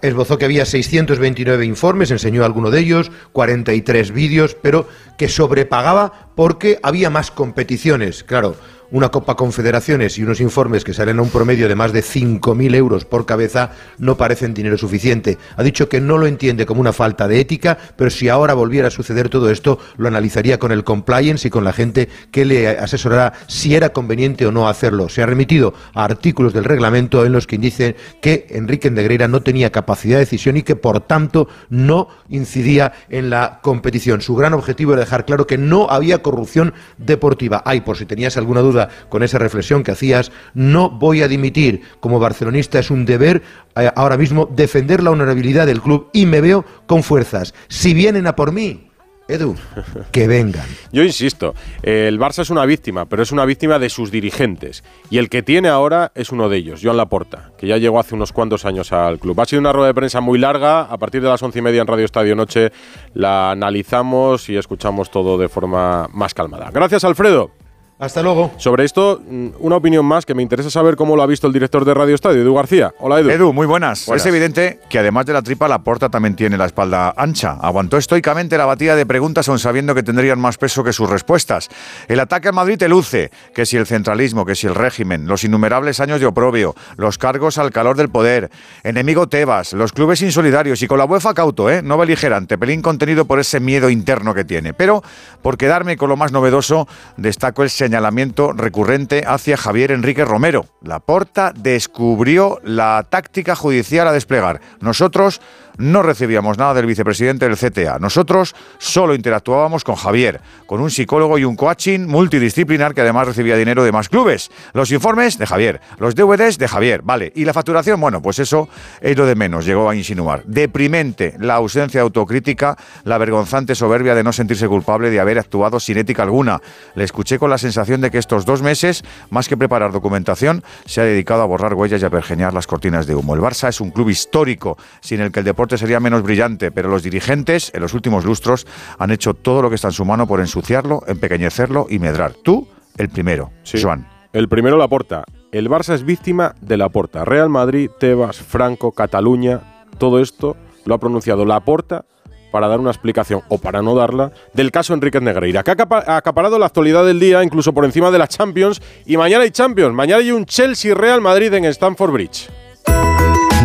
Esbozó 0.01 0.38
que 0.38 0.45
había 0.45 0.66
629 0.66 1.66
informes, 1.66 2.12
enseñó 2.12 2.45
alguno 2.45 2.72
de 2.72 2.80
ellos, 2.80 3.12
43 3.33 4.12
vídeos, 4.12 4.56
pero 4.62 4.88
que 5.18 5.28
sobrepagaba 5.28 6.30
porque 6.36 6.80
había 6.83 7.10
más 7.10 7.31
competiciones. 7.31 8.24
Claro, 8.24 8.56
una 8.92 9.10
Copa 9.10 9.36
Confederaciones 9.36 10.18
y 10.18 10.24
unos 10.24 10.42
informes 10.42 10.84
que 10.84 10.94
salen 10.94 11.20
a 11.20 11.22
un 11.22 11.30
promedio 11.30 11.68
de 11.68 11.76
más 11.76 11.94
de 11.94 12.04
5.000 12.04 12.76
euros 12.76 13.06
por 13.06 13.26
cabeza 13.26 13.72
no 13.98 14.18
parecen 14.18 14.54
dinero 14.54 14.78
suficiente. 14.78 15.38
Ha 15.56 15.64
dicho 15.64 15.90
que 15.90 16.02
no 16.02 16.18
lo 16.18 16.28
entiende 16.28 16.66
como 16.66 16.82
una 16.82 16.94
falta 16.94 17.28
de 17.28 17.40
ética, 17.40 17.78
pero 17.96 18.10
si 18.10 18.30
ahora 18.30 18.54
volviera 18.54 18.90
a 18.90 18.92
suceder 18.92 19.30
todo 19.30 19.50
esto, 19.50 19.80
lo 19.98 20.08
analizaría 20.08 20.60
con 20.60 20.72
el 20.72 20.84
compliance 20.84 21.48
y 21.48 21.52
con 21.52 21.64
la 21.64 21.74
gente 21.74 22.10
que 22.32 22.46
le 22.46 22.68
asesorará 22.68 23.34
si 23.48 23.76
era 23.76 23.90
conveniente 23.90 24.46
o 24.46 24.52
no 24.52 24.68
hacerlo. 24.68 25.10
Se 25.10 25.24
ha 25.24 25.26
remitido 25.26 25.74
a 25.94 26.04
artículos 26.04 26.54
del 26.54 26.66
reglamento 26.66 27.26
en 27.26 27.32
los 27.32 27.48
que 27.48 27.58
dicen 27.58 27.96
que 28.22 28.48
Enrique 28.50 28.92
Negreira 28.92 29.28
no 29.28 29.42
tenía 29.42 29.72
capacidad 29.72 30.16
de 30.16 30.26
decisión 30.26 30.58
y 30.58 30.64
que 30.64 30.76
por 30.76 31.00
tanto 31.02 31.48
no 31.70 32.10
incidía 32.30 32.92
en 33.10 33.30
la 33.30 33.60
competición. 33.62 34.22
Su 34.22 34.36
gran 34.36 34.54
objetivo 34.54 34.94
era 34.94 35.02
dejar 35.02 35.26
claro 35.26 35.48
que 35.48 35.58
no 35.58 35.88
había 35.90 36.22
corrupción 36.22 36.74
deportiva. 36.98 37.62
Ay, 37.66 37.82
por 37.82 37.98
si 37.98 38.06
tenías 38.06 38.38
alguna 38.38 38.62
duda 38.62 38.81
con 39.10 39.24
esa 39.24 39.38
reflexión 39.38 39.83
que 39.83 39.92
hacías, 39.92 40.31
no 40.54 40.89
voy 40.89 41.22
a 41.22 41.28
dimitir. 41.28 41.81
Como 42.00 42.19
barcelonista 42.19 42.80
es 42.80 42.92
un 42.92 43.06
deber 43.06 43.42
eh, 43.75 43.89
ahora 43.95 44.18
mismo 44.18 44.50
defender 44.51 45.04
la 45.04 45.12
honorabilidad 45.12 45.66
del 45.66 45.81
club 45.81 46.10
y 46.13 46.25
me 46.25 46.42
veo 46.42 46.66
con 46.88 47.04
fuerzas. 47.04 47.54
Si 47.68 47.94
vienen 47.94 48.28
a 48.28 48.36
por 48.36 48.51
mí, 48.51 48.92
Edu, 49.31 49.56
que 50.12 50.28
vengan. 50.28 50.66
Yo 50.92 51.04
insisto, 51.04 51.56
el 51.83 52.19
Barça 52.19 52.42
es 52.42 52.50
una 52.50 52.66
víctima, 52.66 53.06
pero 53.06 53.24
es 53.24 53.31
una 53.31 53.45
víctima 53.45 53.80
de 53.80 53.89
sus 53.89 54.12
dirigentes. 54.12 54.84
Y 55.10 55.19
el 55.19 55.30
que 55.30 55.42
tiene 55.42 55.69
ahora 55.69 56.12
es 56.16 56.31
uno 56.31 56.50
de 56.50 56.57
ellos, 56.57 56.81
Joan 56.84 56.98
Laporta, 56.98 57.51
que 57.57 57.68
ya 57.68 57.77
llegó 57.77 58.00
hace 58.00 58.16
unos 58.16 58.34
cuantos 58.34 58.66
años 58.66 58.92
al 58.92 59.19
club. 59.19 59.39
Ha 59.39 59.45
sido 59.45 59.62
una 59.62 59.72
rueda 59.72 59.88
de 59.88 59.94
prensa 59.94 60.19
muy 60.19 60.38
larga. 60.38 60.81
A 60.81 60.98
partir 60.98 61.22
de 61.22 61.30
las 61.30 61.42
once 61.42 61.60
y 61.60 61.62
media 61.62 61.81
en 61.81 61.88
Radio 61.88 62.06
Estadio 62.06 62.36
Noche 62.36 62.72
la 63.13 63.51
analizamos 63.51 64.50
y 64.50 64.57
escuchamos 64.57 65.10
todo 65.12 65.38
de 65.38 65.48
forma 65.48 66.10
más 66.12 66.34
calmada. 66.34 66.69
Gracias, 66.74 67.04
Alfredo. 67.04 67.61
Hasta 68.01 68.24
luego. 68.24 68.50
Sobre 68.57 68.83
esto, 68.83 69.21
mm, 69.24 69.50
una 69.59 69.75
opinión 69.75 70.03
más 70.03 70.25
que 70.25 70.33
me 70.33 70.42
interesa 70.42 70.71
saber 70.71 70.95
cómo 70.95 71.15
lo 71.15 71.21
ha 71.21 71.27
visto 71.27 71.45
el 71.45 71.53
director 71.53 71.86
de 71.86 71.94
Radio 71.94 72.15
Estadio, 72.15 72.42
Edu 72.42 72.56
García. 72.56 72.92
Hola, 72.98 73.19
Edu. 73.19 73.30
Edu, 73.30 73.53
muy 73.53 73.68
buenas. 73.68 74.07
Es 74.07 74.25
evidente 74.25 74.80
que 74.89 74.98
además 74.98 75.27
de 75.27 75.33
la 75.33 75.44
tripa, 75.44 75.68
la 75.68 75.83
porta 75.83 76.09
también 76.09 76.36
tiene 76.36 76.57
la 76.57 76.65
espalda 76.65 77.13
ancha. 77.15 77.59
Aguantó 77.62 77.98
estoicamente 77.98 78.57
la 78.57 78.65
batida 78.65 78.95
de 78.95 79.06
preguntas 79.06 79.48
aun 79.50 79.59
sabiendo 79.59 79.94
que 79.94 80.01
tendrían 80.01 80.39
más 80.39 80.57
peso 80.57 80.83
que 80.83 80.94
sus 80.94 81.07
respuestas. 81.12 81.69
El 82.07 82.19
ataque 82.19 82.48
a 82.48 82.51
Madrid 82.51 82.80
te 82.80 82.89
luce, 82.89 83.30
que 83.53 83.68
si 83.68 83.77
el 83.77 83.86
centralismo, 83.86 84.48
que 84.48 84.56
si 84.56 84.65
el 84.65 84.74
régimen, 84.74 85.27
los 85.27 85.44
innumerables 85.44 86.00
años 86.00 86.19
de 86.19 86.25
oprobio, 86.25 86.74
los 86.98 87.19
cargos 87.19 87.59
al 87.59 87.69
calor 87.69 87.98
del 87.98 88.09
poder, 88.09 88.50
enemigo 88.83 89.27
Tebas, 89.27 89.74
los 89.74 89.94
clubes 89.94 90.24
insolidarios 90.24 90.81
y 90.81 90.88
con 90.88 90.98
la 90.98 91.06
UEFA 91.06 91.36
cauto, 91.36 91.69
¿eh? 91.69 91.83
no 91.83 92.00
beligerante, 92.00 92.57
pelín 92.57 92.81
contenido 92.81 93.25
por 93.25 93.39
ese 93.39 93.59
miedo 93.59 93.92
interno 93.92 94.33
que 94.33 94.44
tiene. 94.44 94.74
Pero, 94.74 95.03
por 95.44 95.56
quedarme 95.56 95.98
con 95.98 96.09
lo 96.09 96.18
más 96.18 96.31
novedoso, 96.31 96.88
destaco 97.18 97.62
el 97.62 97.69
señalamiento 97.92 98.54
recurrente 98.54 99.26
hacia 99.28 99.58
Javier 99.58 99.92
Enrique 99.92 100.24
Romero. 100.24 100.66
La 100.82 101.02
Porta 101.02 101.52
descubrió 101.54 102.62
la 102.64 103.06
táctica 103.10 103.54
judicial 103.54 104.08
a 104.08 104.14
desplegar. 104.14 104.62
Nosotros 104.80 105.42
no 105.81 106.04
recibíamos 106.04 106.57
nada 106.57 106.74
del 106.75 106.86
vicepresidente 106.86 107.48
del 107.48 107.57
CTA. 107.57 108.00
Nosotros 108.00 108.56
solo 108.77 109.15
interactuábamos 109.15 109.84
con 109.84 109.96
Javier, 109.96 110.39
con 110.65 110.79
un 110.79 110.91
psicólogo 110.91 111.38
y 111.38 111.44
un 111.44 111.56
coaching 111.56 112.01
multidisciplinar 112.08 112.94
que 112.94 113.01
además 113.01 113.27
recibía 113.27 113.58
dinero 113.58 113.84
de 113.84 113.91
más 113.91 114.08
clubes. 114.08 114.51
Los 114.74 114.91
informes 114.91 115.38
de 115.38 115.48
Javier, 115.48 115.82
los 115.98 116.15
DVDs 116.15 116.58
de 116.58 116.67
Javier, 116.67 117.01
vale. 117.03 117.32
Y 117.36 117.46
la 117.46 117.53
facturación, 117.53 118.00
bueno, 118.00 118.22
pues 118.22 118.39
eso 118.39 118.70
es 119.01 119.17
lo 119.17 119.25
de 119.25 119.36
menos, 119.36 119.65
llegó 119.65 119.89
a 119.89 119.96
insinuar. 119.96 120.44
Deprimente 120.46 121.36
la 121.39 121.56
ausencia 121.56 122.00
de 122.00 122.03
autocrítica, 122.03 122.77
la 123.03 123.17
vergonzante 123.17 123.75
soberbia 123.75 124.15
de 124.15 124.24
no 124.24 124.34
sentirse 124.34 124.67
culpable 124.67 125.10
de 125.10 125.20
haber 125.20 125.39
actuado 125.39 125.79
sin 125.79 125.98
ética 125.98 126.24
alguna. 126.24 126.62
Le 126.96 127.03
escuché 127.03 127.39
con 127.39 127.50
la 127.50 127.58
sensación 127.58 128.01
de 128.01 128.12
que 128.12 128.20
estos 128.20 128.46
dos 128.46 128.62
meses, 128.62 129.03
más 129.29 129.48
que 129.48 129.58
preparar 129.58 129.91
documentación, 129.91 130.63
se 130.86 131.01
ha 131.01 131.03
dedicado 131.03 131.41
a 131.41 131.46
borrar 131.46 131.74
huellas 131.74 132.01
y 132.01 132.06
a 132.06 132.10
pergeñar 132.10 132.53
las 132.53 132.67
cortinas 132.67 133.08
de 133.08 133.15
humo. 133.15 133.34
El 133.36 133.41
Barça 133.41 133.70
es 133.70 133.82
un 133.82 133.91
club 133.91 134.10
histórico, 134.10 134.77
sin 135.00 135.22
el 135.22 135.32
que 135.32 135.39
el 135.39 135.46
deporte 135.46 135.71
sería 135.78 136.00
menos 136.00 136.24
brillante, 136.24 136.72
pero 136.72 136.90
los 136.90 137.04
dirigentes 137.04 137.72
en 137.74 137.82
los 137.82 137.94
últimos 137.94 138.25
lustros 138.25 138.66
han 138.98 139.12
hecho 139.12 139.34
todo 139.34 139.62
lo 139.62 139.70
que 139.70 139.75
está 139.75 139.88
en 139.90 139.94
su 139.94 140.06
mano 140.06 140.28
por 140.28 140.40
ensuciarlo, 140.40 141.04
empequeñecerlo 141.08 141.88
y 141.90 142.00
medrar. 142.00 142.34
Tú, 142.34 142.68
el 142.98 143.10
primero, 143.10 143.51
Sí. 143.63 143.82
Joan. 143.82 144.08
El 144.34 144.48
primero 144.48 144.78
la 144.78 144.88
porta. 144.88 145.24
El 145.51 145.70
Barça 145.70 145.94
es 145.94 146.04
víctima 146.04 146.56
de 146.62 146.78
la 146.78 146.88
porta. 146.90 147.25
Real 147.25 147.50
Madrid, 147.50 147.90
Tebas, 148.00 148.38
Franco, 148.38 148.94
Cataluña, 148.94 149.86
todo 149.98 150.20
esto 150.22 150.56
lo 150.86 150.96
ha 150.96 151.00
pronunciado 151.00 151.46
la 151.46 151.60
porta 151.60 152.06
para 152.51 152.68
dar 152.68 152.80
una 152.80 152.92
explicación, 152.92 153.42
o 153.50 153.58
para 153.60 153.82
no 153.82 153.96
darla, 153.96 154.32
del 154.54 154.72
caso 154.72 154.94
Enrique 154.94 155.22
Negreira, 155.22 155.63
que 155.63 155.72
ha 155.72 155.75
acapa- 155.75 156.04
ha 156.06 156.18
acaparado 156.18 156.60
la 156.60 156.66
actualidad 156.66 157.06
del 157.06 157.18
día, 157.20 157.44
incluso 157.46 157.72
por 157.74 157.86
encima 157.86 158.12
de 158.12 158.18
la 158.20 158.28
Champions, 158.28 158.82
y 159.06 159.16
mañana 159.16 159.44
hay 159.46 159.51
Champions, 159.51 159.94
mañana 159.94 160.20
hay 160.22 160.32
un 160.34 160.46
Chelsea-Real 160.46 161.22
Madrid 161.22 161.54
en 161.54 161.63
Stamford 161.66 162.12
Bridge. 162.12 162.50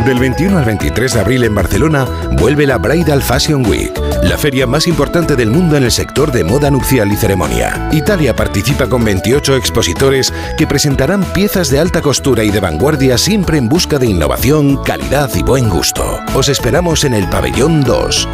Del 0.07 0.21
21 0.21 0.57
al 0.57 0.65
23 0.65 1.15
de 1.15 1.21
abril 1.21 1.43
en 1.43 1.55
Barcelona 1.57 2.07
vuelve 2.39 2.65
la 2.65 2.79
Bridal 2.79 3.25
Fashion 3.25 3.67
Week, 3.67 3.93
la 4.23 4.39
feria 4.39 4.65
más 4.65 4.87
importante 4.87 5.35
del 5.35 5.51
mundo 5.51 5.77
en 5.77 5.83
el 5.83 5.91
sector 5.91 6.31
de 6.31 6.45
moda 6.45 6.71
nupcial 6.71 7.11
y 7.11 7.17
ceremonia. 7.17 7.89
Italia 7.91 8.37
participa 8.37 8.89
con 8.89 9.05
28 9.05 9.57
expositores 9.57 10.33
que 10.57 10.69
presentarán 10.69 11.25
piezas 11.25 11.71
de 11.71 11.81
alta 11.81 12.03
costura 12.03 12.45
y 12.45 12.51
de 12.51 12.61
vanguardia 12.61 13.19
siempre 13.19 13.59
en 13.59 13.69
busca 13.69 13.99
de 13.99 14.07
innovación, 14.07 14.81
calidad 14.85 15.29
y 15.35 15.43
buen 15.43 15.69
gusto. 15.69 16.21
Os 16.37 16.49
esperamos 16.49 17.03
en 17.03 17.13
el 17.13 17.29
pabellón 17.29 17.81
2. 17.83 18.29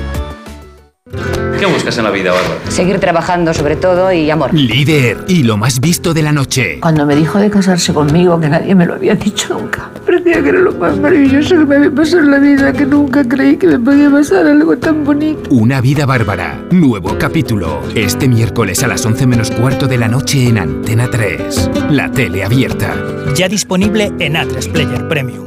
¿Qué 1.62 1.66
buscas 1.66 1.96
en 1.96 2.02
la 2.02 2.10
vida, 2.10 2.32
Bárbara? 2.32 2.58
Seguir 2.70 2.98
trabajando 2.98 3.54
sobre 3.54 3.76
todo 3.76 4.12
y 4.12 4.28
amor. 4.28 4.52
Líder 4.52 5.18
y 5.28 5.44
lo 5.44 5.56
más 5.56 5.78
visto 5.78 6.12
de 6.12 6.20
la 6.20 6.32
noche. 6.32 6.80
Cuando 6.80 7.06
me 7.06 7.14
dijo 7.14 7.38
de 7.38 7.50
casarse 7.50 7.94
conmigo, 7.94 8.40
que 8.40 8.48
nadie 8.48 8.74
me 8.74 8.84
lo 8.84 8.94
había 8.94 9.14
dicho 9.14 9.54
nunca, 9.54 9.88
parecía 10.04 10.42
que 10.42 10.48
era 10.48 10.58
lo 10.58 10.72
más 10.72 10.98
maravilloso 10.98 11.50
que 11.50 11.64
me 11.64 11.76
había 11.76 11.92
pasado 11.92 12.24
en 12.24 12.30
la 12.32 12.38
vida, 12.40 12.72
que 12.72 12.84
nunca 12.84 13.22
creí 13.22 13.56
que 13.58 13.68
me 13.68 13.78
podía 13.78 14.10
pasar 14.10 14.44
algo 14.44 14.76
tan 14.76 15.04
bonito. 15.04 15.50
Una 15.50 15.80
vida 15.80 16.04
bárbara. 16.04 16.60
Nuevo 16.72 17.16
capítulo. 17.16 17.80
Este 17.94 18.26
miércoles 18.26 18.82
a 18.82 18.88
las 18.88 19.06
11 19.06 19.24
menos 19.28 19.52
cuarto 19.52 19.86
de 19.86 19.98
la 19.98 20.08
noche 20.08 20.48
en 20.48 20.58
Antena 20.58 21.08
3. 21.08 21.70
La 21.90 22.10
tele 22.10 22.42
abierta. 22.42 22.92
Ya 23.36 23.48
disponible 23.48 24.12
en 24.18 24.34
A3 24.34 24.72
Player 24.72 25.06
Premium. 25.06 25.46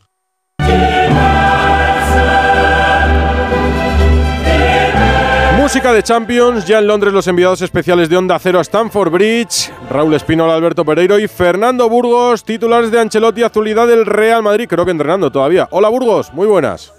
Música 5.57 5.93
de 5.93 6.03
Champions, 6.03 6.65
ya 6.65 6.79
en 6.79 6.87
Londres 6.87 7.13
los 7.13 7.27
enviados 7.27 7.61
especiales 7.61 8.09
de 8.09 8.17
Onda 8.17 8.37
Cero 8.39 8.59
a 8.59 8.61
Stanford 8.61 9.09
Bridge, 9.09 9.71
Raúl 9.89 10.13
Espinola, 10.13 10.53
Alberto 10.53 10.83
Pereiro 10.83 11.17
y 11.17 11.29
Fernando 11.29 11.87
Burgos, 11.87 12.43
titulares 12.43 12.91
de 12.91 12.99
Ancelotti, 12.99 13.41
actualidad 13.41 13.87
del 13.87 14.05
Real 14.05 14.43
Madrid, 14.43 14.67
creo 14.67 14.83
que 14.83 14.91
entrenando 14.91 15.31
todavía. 15.31 15.69
Hola 15.71 15.87
Burgos, 15.87 16.33
muy 16.33 16.45
buenas. 16.45 16.91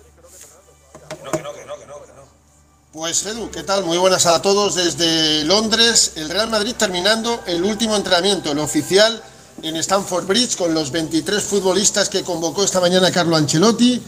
Pues 2.93 3.27
Edu, 3.27 3.51
¿qué 3.51 3.63
tal? 3.63 3.85
Muy 3.85 3.99
buenas 3.99 4.25
a 4.25 4.41
todos 4.41 4.75
desde 4.75 5.45
Londres. 5.45 6.13
El 6.17 6.31
Real 6.31 6.49
Madrid 6.49 6.75
terminando 6.79 7.41
el 7.47 7.65
último 7.65 7.95
entrenamiento, 7.95 8.53
el 8.53 8.59
oficial 8.59 9.23
en 9.63 9.77
Stanford 9.77 10.27
Bridge, 10.27 10.57
con 10.57 10.75
los 10.75 10.91
23 10.91 11.43
futbolistas 11.43 12.09
que 12.09 12.23
convocó 12.23 12.65
esta 12.65 12.81
mañana 12.81 13.11
Carlo 13.11 13.37
Ancelotti. 13.37 14.03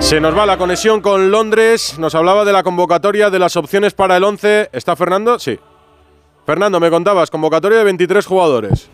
Se 0.00 0.20
nos 0.20 0.36
va 0.36 0.46
la 0.46 0.58
conexión 0.58 1.00
con 1.00 1.30
Londres. 1.30 1.96
Nos 1.98 2.14
hablaba 2.14 2.44
de 2.44 2.52
la 2.52 2.62
convocatoria 2.62 3.30
de 3.30 3.38
las 3.38 3.56
opciones 3.56 3.94
para 3.94 4.16
el 4.16 4.24
11. 4.24 4.70
¿Está 4.72 4.96
Fernando? 4.96 5.38
Sí. 5.38 5.58
Fernando, 6.46 6.80
me 6.80 6.90
contabas, 6.90 7.30
convocatoria 7.30 7.78
de 7.78 7.84
23 7.84 8.24
jugadores. 8.24 8.88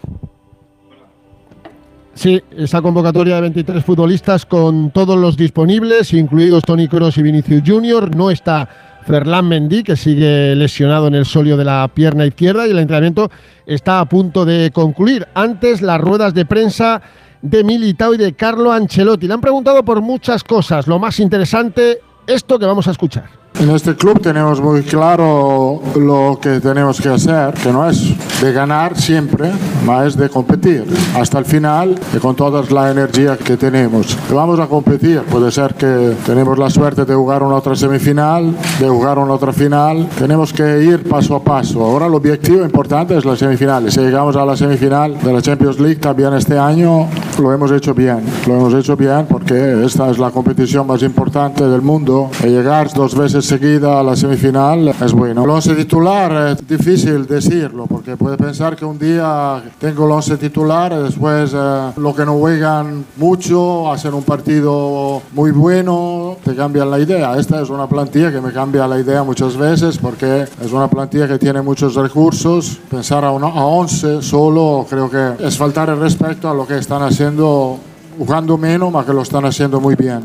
Sí, 2.14 2.42
esa 2.56 2.80
convocatoria 2.80 3.36
de 3.36 3.40
23 3.42 3.84
futbolistas 3.84 4.46
con 4.46 4.90
todos 4.90 5.16
los 5.16 5.36
disponibles, 5.36 6.12
incluidos 6.12 6.62
Tony 6.62 6.88
Kroos 6.88 7.16
y 7.18 7.22
Vinicius 7.22 7.62
Junior. 7.66 8.14
No 8.14 8.30
está 8.30 8.93
Ferland 9.06 9.48
Mendy, 9.48 9.82
que 9.82 9.96
sigue 9.96 10.54
lesionado 10.54 11.06
en 11.06 11.14
el 11.14 11.26
solio 11.26 11.56
de 11.56 11.64
la 11.64 11.88
pierna 11.88 12.26
izquierda 12.26 12.66
y 12.66 12.70
el 12.70 12.78
entrenamiento 12.78 13.30
está 13.66 14.00
a 14.00 14.08
punto 14.08 14.44
de 14.44 14.70
concluir. 14.72 15.26
Antes, 15.34 15.82
las 15.82 16.00
ruedas 16.00 16.34
de 16.34 16.46
prensa 16.46 17.02
de 17.42 17.62
Militao 17.62 18.14
y 18.14 18.16
de 18.16 18.32
Carlo 18.32 18.72
Ancelotti. 18.72 19.26
Le 19.26 19.34
han 19.34 19.40
preguntado 19.40 19.84
por 19.84 20.00
muchas 20.00 20.42
cosas. 20.42 20.86
Lo 20.86 20.98
más 20.98 21.20
interesante, 21.20 22.00
esto 22.26 22.58
que 22.58 22.66
vamos 22.66 22.88
a 22.88 22.92
escuchar. 22.92 23.43
En 23.60 23.70
este 23.70 23.94
club 23.94 24.20
tenemos 24.20 24.60
muy 24.60 24.82
claro 24.82 25.80
lo 25.94 26.38
que 26.42 26.60
tenemos 26.60 27.00
que 27.00 27.08
hacer, 27.08 27.54
que 27.54 27.72
no 27.72 27.88
es 27.88 28.12
de 28.42 28.52
ganar 28.52 29.00
siempre, 29.00 29.50
más 29.86 30.08
es 30.08 30.16
de 30.16 30.28
competir 30.28 30.84
hasta 31.14 31.38
el 31.38 31.44
final 31.44 31.94
y 32.14 32.18
con 32.18 32.34
toda 32.34 32.62
la 32.70 32.90
energía 32.90 33.36
que 33.38 33.56
tenemos. 33.56 34.18
Vamos 34.30 34.58
a 34.58 34.66
competir, 34.66 35.22
puede 35.22 35.52
ser 35.52 35.74
que 35.74 36.14
tenemos 36.26 36.58
la 36.58 36.68
suerte 36.68 37.04
de 37.04 37.14
jugar 37.14 37.42
una 37.42 37.54
otra 37.54 37.76
semifinal, 37.76 38.54
de 38.80 38.88
jugar 38.88 39.18
una 39.18 39.34
otra 39.34 39.52
final, 39.52 40.08
tenemos 40.18 40.52
que 40.52 40.82
ir 40.82 41.08
paso 41.08 41.36
a 41.36 41.42
paso. 41.42 41.82
Ahora 41.82 42.06
el 42.06 42.14
objetivo 42.14 42.64
importante 42.64 43.16
es 43.16 43.24
la 43.24 43.36
semifinal. 43.36 43.90
Si 43.90 44.00
llegamos 44.00 44.36
a 44.36 44.44
la 44.44 44.56
semifinal 44.56 45.18
de 45.22 45.32
la 45.32 45.40
Champions 45.40 45.78
League 45.78 46.00
también 46.00 46.34
este 46.34 46.58
año, 46.58 47.08
lo 47.40 47.52
hemos 47.52 47.70
hecho 47.70 47.94
bien. 47.94 48.24
Lo 48.46 48.54
hemos 48.54 48.74
hecho 48.74 48.96
bien 48.96 49.26
porque 49.28 49.84
esta 49.84 50.10
es 50.10 50.18
la 50.18 50.32
competición 50.32 50.86
más 50.86 51.02
importante 51.02 51.66
del 51.66 51.82
mundo 51.82 52.30
y 52.42 52.48
llegar 52.48 52.92
dos 52.92 53.14
veces 53.16 53.43
seguida 53.44 54.00
a 54.00 54.02
la 54.02 54.16
semifinal 54.16 54.88
es 54.88 55.12
bueno. 55.12 55.44
El 55.44 55.50
once 55.50 55.74
titular 55.74 56.52
es 56.52 56.66
difícil 56.66 57.26
decirlo 57.26 57.86
porque 57.86 58.16
puede 58.16 58.38
pensar 58.38 58.74
que 58.74 58.84
un 58.84 58.98
día 58.98 59.62
tengo 59.78 60.06
el 60.06 60.12
once 60.12 60.36
titular 60.38 60.92
y 60.92 61.02
después 61.02 61.52
eh, 61.54 61.90
lo 61.96 62.14
que 62.14 62.24
no 62.24 62.38
juegan 62.38 63.04
mucho 63.16 63.92
hacen 63.92 64.14
un 64.14 64.22
partido 64.22 65.20
muy 65.32 65.50
bueno, 65.50 66.36
te 66.42 66.54
cambian 66.54 66.90
la 66.90 66.98
idea. 66.98 67.36
Esta 67.36 67.60
es 67.60 67.68
una 67.68 67.86
plantilla 67.86 68.32
que 68.32 68.40
me 68.40 68.50
cambia 68.50 68.86
la 68.86 68.98
idea 68.98 69.22
muchas 69.22 69.56
veces 69.56 69.98
porque 69.98 70.44
es 70.62 70.72
una 70.72 70.88
plantilla 70.88 71.28
que 71.28 71.38
tiene 71.38 71.60
muchos 71.60 71.94
recursos. 71.94 72.78
Pensar 72.90 73.24
a, 73.24 73.30
uno, 73.30 73.48
a 73.48 73.66
11 73.66 74.22
solo 74.22 74.86
creo 74.88 75.10
que 75.10 75.44
es 75.44 75.58
faltar 75.58 75.90
el 75.90 76.00
respeto 76.00 76.48
a 76.48 76.54
lo 76.54 76.66
que 76.66 76.78
están 76.78 77.02
haciendo 77.02 77.78
jugando 78.18 78.56
menos, 78.56 78.90
pero 78.92 79.06
que 79.06 79.12
lo 79.12 79.22
están 79.22 79.44
haciendo 79.44 79.80
muy 79.80 79.96
bien. 79.96 80.24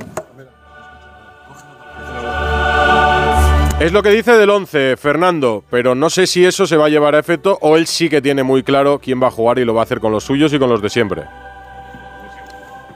Es 3.79 3.93
lo 3.93 4.03
que 4.03 4.09
dice 4.09 4.33
del 4.33 4.50
11, 4.50 4.98
Fernando, 4.98 5.63
pero 5.69 5.95
no 5.95 6.09
sé 6.09 6.27
si 6.27 6.45
eso 6.45 6.67
se 6.67 6.75
va 6.75 6.88
a 6.88 6.89
llevar 6.89 7.15
a 7.15 7.19
efecto 7.19 7.57
o 7.62 7.77
él 7.77 7.88
sí 7.88 8.09
que 8.09 8.21
tiene 8.21 8.43
muy 8.43 8.62
claro 8.62 9.00
quién 9.00 9.24
va 9.24 9.27
a 9.27 9.31
jugar 9.31 9.57
y 9.57 9.63
lo 9.63 9.74
va 9.74 9.79
a 9.79 9.83
hacer 9.86 10.01
con 10.01 10.12
los 10.12 10.25
suyos 10.25 10.51
y 10.51 10.59
con 10.59 10.67
los 10.67 10.81
de 10.81 10.89
siempre. 10.89 11.24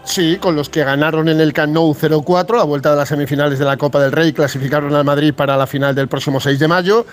Sí, 0.04 0.36
con 0.42 0.58
los 0.58 0.68
que 0.68 0.84
ganaron 0.84 1.30
en 1.30 1.40
el 1.40 1.54
Camp 1.54 1.72
Nou 1.72 1.94
0-4, 1.94 2.60
a 2.60 2.66
vuelta 2.66 2.92
de 2.92 2.98
las 2.98 3.08
semifinales 3.08 3.60
de 3.60 3.64
la 3.64 3.78
Copa 3.78 4.02
del 4.02 4.12
Rey, 4.12 4.34
clasificaron 4.34 4.94
al 4.94 5.06
Madrid 5.06 5.34
para 5.34 5.56
la 5.56 5.68
final 5.68 5.96
del 5.96 6.10
próximo 6.10 6.42
6 6.42 6.60
de 6.60 6.68
mayo, 6.68 7.06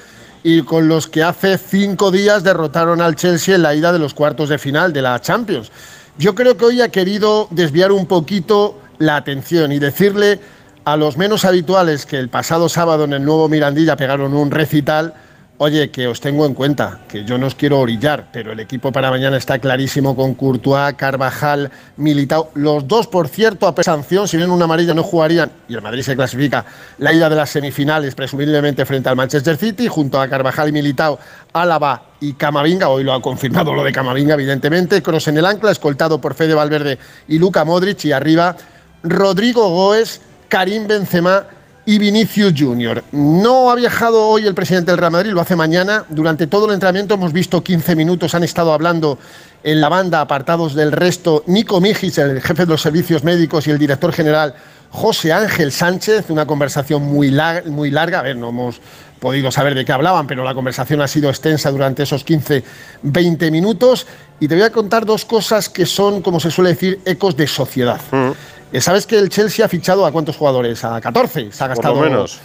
y 0.42 0.62
con 0.62 0.88
los 0.88 1.06
que 1.06 1.22
hace 1.22 1.56
cinco 1.56 2.10
días 2.10 2.42
derrotaron 2.42 3.00
al 3.00 3.14
Chelsea 3.14 3.54
en 3.54 3.62
la 3.62 3.76
ida 3.76 3.92
de 3.92 4.00
los 4.00 4.14
cuartos 4.14 4.48
de 4.48 4.58
final 4.58 4.92
de 4.92 5.02
la 5.02 5.20
Champions. 5.20 5.70
Yo 6.18 6.34
creo 6.34 6.56
que 6.56 6.64
hoy 6.64 6.80
ha 6.80 6.88
querido 6.88 7.46
desviar 7.52 7.92
un 7.92 8.06
poquito 8.06 8.80
la 8.98 9.14
atención 9.14 9.70
y 9.70 9.78
decirle 9.78 10.40
a 10.84 10.96
los 10.96 11.16
menos 11.16 11.44
habituales 11.44 12.06
que 12.06 12.18
el 12.18 12.28
pasado 12.28 12.68
sábado 12.68 13.04
en 13.04 13.12
el 13.12 13.24
nuevo 13.24 13.48
Mirandilla 13.48 13.96
pegaron 13.96 14.34
un 14.34 14.50
recital, 14.50 15.14
oye, 15.58 15.90
que 15.90 16.06
os 16.06 16.22
tengo 16.22 16.46
en 16.46 16.54
cuenta, 16.54 17.00
que 17.06 17.24
yo 17.24 17.36
no 17.36 17.46
os 17.46 17.54
quiero 17.54 17.80
orillar, 17.80 18.28
pero 18.32 18.52
el 18.52 18.60
equipo 18.60 18.92
para 18.92 19.10
mañana 19.10 19.36
está 19.36 19.58
clarísimo 19.58 20.16
con 20.16 20.32
Courtois, 20.32 20.94
Carvajal, 20.94 21.70
Militao. 21.98 22.50
Los 22.54 22.88
dos, 22.88 23.06
por 23.06 23.28
cierto, 23.28 23.68
a 23.68 23.82
sanción, 23.82 24.26
si 24.26 24.38
bien 24.38 24.50
una 24.50 24.64
amarilla 24.64 24.94
no 24.94 25.02
jugarían, 25.02 25.52
y 25.68 25.74
el 25.74 25.82
Madrid 25.82 26.00
se 26.00 26.16
clasifica 26.16 26.64
la 26.96 27.12
ida 27.12 27.28
de 27.28 27.36
las 27.36 27.50
semifinales, 27.50 28.14
presumiblemente 28.14 28.86
frente 28.86 29.10
al 29.10 29.16
Manchester 29.16 29.58
City, 29.58 29.86
junto 29.86 30.18
a 30.18 30.28
Carvajal 30.28 30.70
y 30.70 30.72
Militao, 30.72 31.18
Álava 31.52 32.04
y 32.20 32.32
Camavinga, 32.32 32.88
hoy 32.88 33.04
lo 33.04 33.12
ha 33.12 33.20
confirmado 33.20 33.74
lo 33.74 33.84
de 33.84 33.92
Camavinga, 33.92 34.32
evidentemente, 34.32 35.02
Cross 35.02 35.28
en 35.28 35.36
el 35.36 35.44
ancla, 35.44 35.72
escoltado 35.72 36.22
por 36.22 36.32
Fede 36.32 36.54
Valverde 36.54 36.98
y 37.28 37.38
Luca 37.38 37.66
Modric, 37.66 38.02
y 38.06 38.12
arriba 38.12 38.56
Rodrigo 39.02 39.68
Goes, 39.68 40.22
Karim 40.50 40.88
Benzema 40.88 41.44
y 41.86 41.98
Vinicius 41.98 42.52
Junior. 42.58 43.02
No 43.12 43.70
ha 43.70 43.76
viajado 43.76 44.26
hoy 44.26 44.46
el 44.46 44.54
presidente 44.54 44.90
del 44.90 44.98
Real 44.98 45.12
Madrid, 45.12 45.30
lo 45.30 45.40
hace 45.40 45.56
mañana. 45.56 46.04
Durante 46.08 46.48
todo 46.48 46.66
el 46.66 46.74
entrenamiento 46.74 47.14
hemos 47.14 47.32
visto 47.32 47.62
15 47.62 47.96
minutos, 47.96 48.34
han 48.34 48.42
estado 48.44 48.72
hablando 48.72 49.18
en 49.62 49.80
la 49.80 49.88
banda, 49.88 50.20
apartados 50.20 50.74
del 50.74 50.92
resto, 50.92 51.44
Nico 51.46 51.80
Mijis, 51.80 52.18
el 52.18 52.42
jefe 52.42 52.64
de 52.64 52.72
los 52.72 52.82
servicios 52.82 53.22
médicos, 53.22 53.66
y 53.66 53.70
el 53.70 53.78
director 53.78 54.12
general 54.12 54.54
José 54.90 55.32
Ángel 55.32 55.70
Sánchez, 55.70 56.30
una 56.30 56.46
conversación 56.46 57.02
muy, 57.02 57.32
muy 57.66 57.90
larga. 57.90 58.18
A 58.18 58.22
ver, 58.22 58.36
no 58.36 58.48
hemos 58.48 58.80
podido 59.20 59.52
saber 59.52 59.74
de 59.76 59.84
qué 59.84 59.92
hablaban, 59.92 60.26
pero 60.26 60.42
la 60.42 60.54
conversación 60.54 61.00
ha 61.00 61.06
sido 61.06 61.28
extensa 61.30 61.70
durante 61.70 62.02
esos 62.02 62.26
15-20 62.26 63.50
minutos. 63.52 64.06
Y 64.40 64.48
te 64.48 64.56
voy 64.56 64.64
a 64.64 64.72
contar 64.72 65.06
dos 65.06 65.24
cosas 65.24 65.68
que 65.68 65.86
son, 65.86 66.22
como 66.22 66.40
se 66.40 66.50
suele 66.50 66.70
decir, 66.70 67.00
ecos 67.04 67.36
de 67.36 67.46
sociedad. 67.46 68.00
Mm. 68.10 68.30
Eh, 68.72 68.80
¿Sabes 68.80 69.06
que 69.06 69.18
el 69.18 69.28
Chelsea 69.28 69.64
ha 69.64 69.68
fichado 69.68 70.06
a 70.06 70.12
cuántos 70.12 70.36
jugadores? 70.36 70.84
A 70.84 71.00
14. 71.00 71.50
Se 71.52 71.64
ha 71.64 71.68
gastado 71.68 71.94
Por 71.94 72.04
lo 72.04 72.10
menos. 72.10 72.40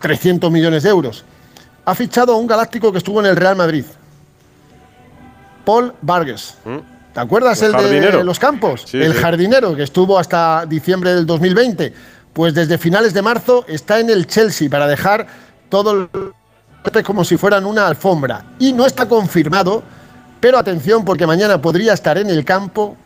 300 0.00 0.50
millones 0.50 0.82
de 0.82 0.90
euros. 0.90 1.24
Ha 1.84 1.94
fichado 1.94 2.34
a 2.34 2.36
un 2.36 2.46
galáctico 2.46 2.92
que 2.92 2.98
estuvo 2.98 3.20
en 3.20 3.26
el 3.26 3.36
Real 3.36 3.56
Madrid. 3.56 3.84
Paul 5.64 5.94
Vargas. 6.02 6.56
¿Te 7.14 7.20
acuerdas 7.20 7.62
El 7.62 7.74
el, 7.74 8.12
de 8.12 8.24
los 8.24 8.38
campos? 8.38 8.84
Sí, 8.86 8.98
el 8.98 9.14
sí. 9.14 9.18
jardinero 9.18 9.74
que 9.74 9.82
estuvo 9.82 10.18
hasta 10.18 10.66
diciembre 10.66 11.14
del 11.14 11.26
2020. 11.26 11.92
Pues 12.32 12.52
desde 12.52 12.76
finales 12.76 13.14
de 13.14 13.22
marzo 13.22 13.64
está 13.66 13.98
en 13.98 14.10
el 14.10 14.26
Chelsea 14.26 14.68
para 14.68 14.86
dejar 14.86 15.26
todo 15.70 15.92
el 15.92 16.08
como 17.04 17.24
si 17.24 17.36
fueran 17.36 17.64
una 17.66 17.86
alfombra. 17.86 18.44
Y 18.58 18.72
no 18.72 18.86
está 18.86 19.08
confirmado, 19.08 19.82
pero 20.40 20.58
atención 20.58 21.04
porque 21.04 21.26
mañana 21.26 21.60
podría 21.60 21.92
estar 21.94 22.16
en 22.18 22.30
el 22.30 22.44
campo 22.44 22.96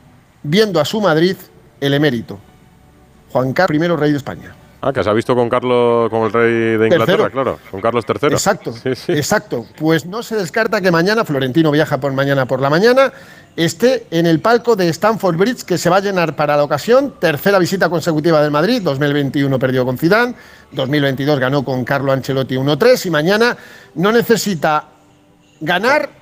viendo 0.43 0.81
a 0.81 0.85
su 0.85 1.01
Madrid 1.01 1.37
el 1.81 1.95
emérito. 1.95 2.39
Juan 3.33 3.53
Carlos 3.53 3.83
I, 3.83 3.97
rey 3.97 4.11
de 4.11 4.17
España. 4.17 4.55
Ah, 4.83 4.95
que 4.95 5.05
se 5.05 5.11
ha 5.11 5.13
visto 5.13 5.35
con 5.35 5.51
Carlos, 5.51 6.09
con 6.09 6.23
el 6.23 6.33
rey 6.33 6.79
de 6.79 6.87
Inglaterra, 6.87 7.25
Tercero. 7.25 7.31
claro, 7.31 7.59
con 7.71 7.83
Carlos 7.83 8.05
III. 8.09 8.33
Exacto, 8.33 8.75
exacto. 9.09 9.67
Pues 9.77 10.07
no 10.07 10.23
se 10.23 10.37
descarta 10.37 10.81
que 10.81 10.91
mañana, 10.91 11.27
Florentino 11.27 11.71
viaja 11.71 12.01
por 12.01 12.13
mañana 12.15 12.47
por 12.47 12.63
la 12.63 12.71
mañana, 12.71 13.13
esté 13.57 14.07
en 14.11 14.25
el 14.25 14.41
palco 14.41 14.77
de 14.77 14.89
Stamford 14.89 15.37
Bridge, 15.37 15.65
que 15.65 15.77
se 15.77 15.91
va 15.91 15.97
a 15.97 16.01
llenar 16.01 16.35
para 16.35 16.57
la 16.57 16.65
ocasión. 16.65 17.15
Tercera 17.19 17.59
visita 17.59 17.91
consecutiva 17.91 18.41
del 18.41 18.51
Madrid, 18.51 18.81
2021 18.83 19.59
perdió 19.59 19.85
con 19.85 19.99
Zidane, 19.99 20.35
2022 20.73 21.39
ganó 21.39 21.63
con 21.63 21.85
Carlo 21.85 22.13
Ancelotti 22.13 22.55
1-3 22.55 23.05
y 23.05 23.11
mañana 23.11 23.57
no 23.97 24.13
necesita 24.13 24.89
ganar 25.61 26.20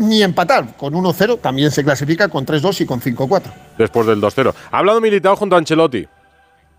ni 0.00 0.22
empatar. 0.22 0.76
Con 0.76 0.94
1-0 0.94 1.40
también 1.40 1.70
se 1.70 1.84
clasifica 1.84 2.28
con 2.28 2.44
3-2 2.44 2.80
y 2.80 2.86
con 2.86 3.00
5-4. 3.00 3.42
Después 3.78 4.06
del 4.06 4.20
2-0. 4.20 4.52
Ha 4.70 4.78
hablado 4.78 5.00
Militao 5.00 5.36
junto 5.36 5.54
a 5.54 5.58
Ancelotti. 5.58 6.06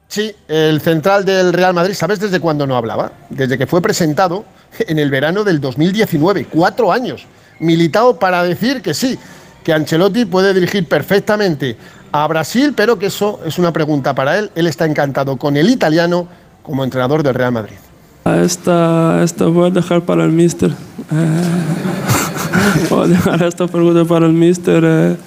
Sí, 0.08 0.36
el 0.48 0.82
central 0.82 1.24
del 1.24 1.54
Real 1.54 1.74
Madrid, 1.74 1.94
¿sabes 1.94 2.20
desde 2.20 2.42
cuándo 2.42 2.68
no 2.68 2.75
hablaba? 2.75 3.13
Desde 3.30 3.58
que 3.58 3.66
fue 3.66 3.82
presentado 3.82 4.44
en 4.80 5.00
el 5.00 5.10
verano 5.10 5.44
del 5.46 5.62
2019, 5.62 6.48
cuatro 6.50 6.92
años. 6.92 7.25
Militado 7.60 8.20
para 8.20 8.44
decir 8.44 8.82
que 8.82 8.94
sí, 8.94 9.18
que 9.63 9.72
Ancelotti 9.72 10.25
puede 10.25 10.54
dirigir 10.54 10.86
perfectamente 10.88 11.78
a 12.12 12.28
Brasil, 12.28 12.74
pero 12.75 13.00
que 13.00 13.06
eso 13.06 13.40
es 13.46 13.58
una 13.58 13.72
pregunta 13.72 14.13
para 14.13 14.38
él. 14.38 14.51
Él 14.56 14.68
está 14.68 14.86
encantado 14.86 15.38
con 15.38 15.56
el 15.56 15.70
italiano 15.70 16.28
como 16.63 16.84
entrenador 16.84 17.24
del 17.24 17.36
Real 17.36 17.54
Madrid. 17.54 17.75
Esta, 18.25 19.24
esta 19.24 19.46
voy 19.46 19.68
a 19.68 19.72
dejar 19.72 20.01
para 20.01 20.25
el 20.25 20.32
mister. 20.32 20.72
Eh, 20.72 22.11
voy 22.89 23.06
a 23.06 23.08
dejar 23.08 23.44
esta 23.44 23.68
pregunta 23.68 24.06
para 24.06 24.25
el 24.25 24.34
mister. 24.34 24.84
eh, 24.86 25.18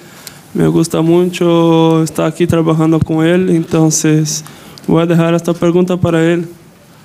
me 0.53 0.67
gusta 0.67 1.01
mucho 1.01 2.01
estar 2.03 2.25
aquí 2.27 2.47
trabajando 2.47 2.99
con 2.99 3.25
él, 3.25 3.49
entonces 3.49 4.43
voy 4.87 5.03
a 5.03 5.05
dejar 5.05 5.33
esta 5.33 5.53
pregunta 5.53 5.97
para 5.97 6.23
él. 6.23 6.47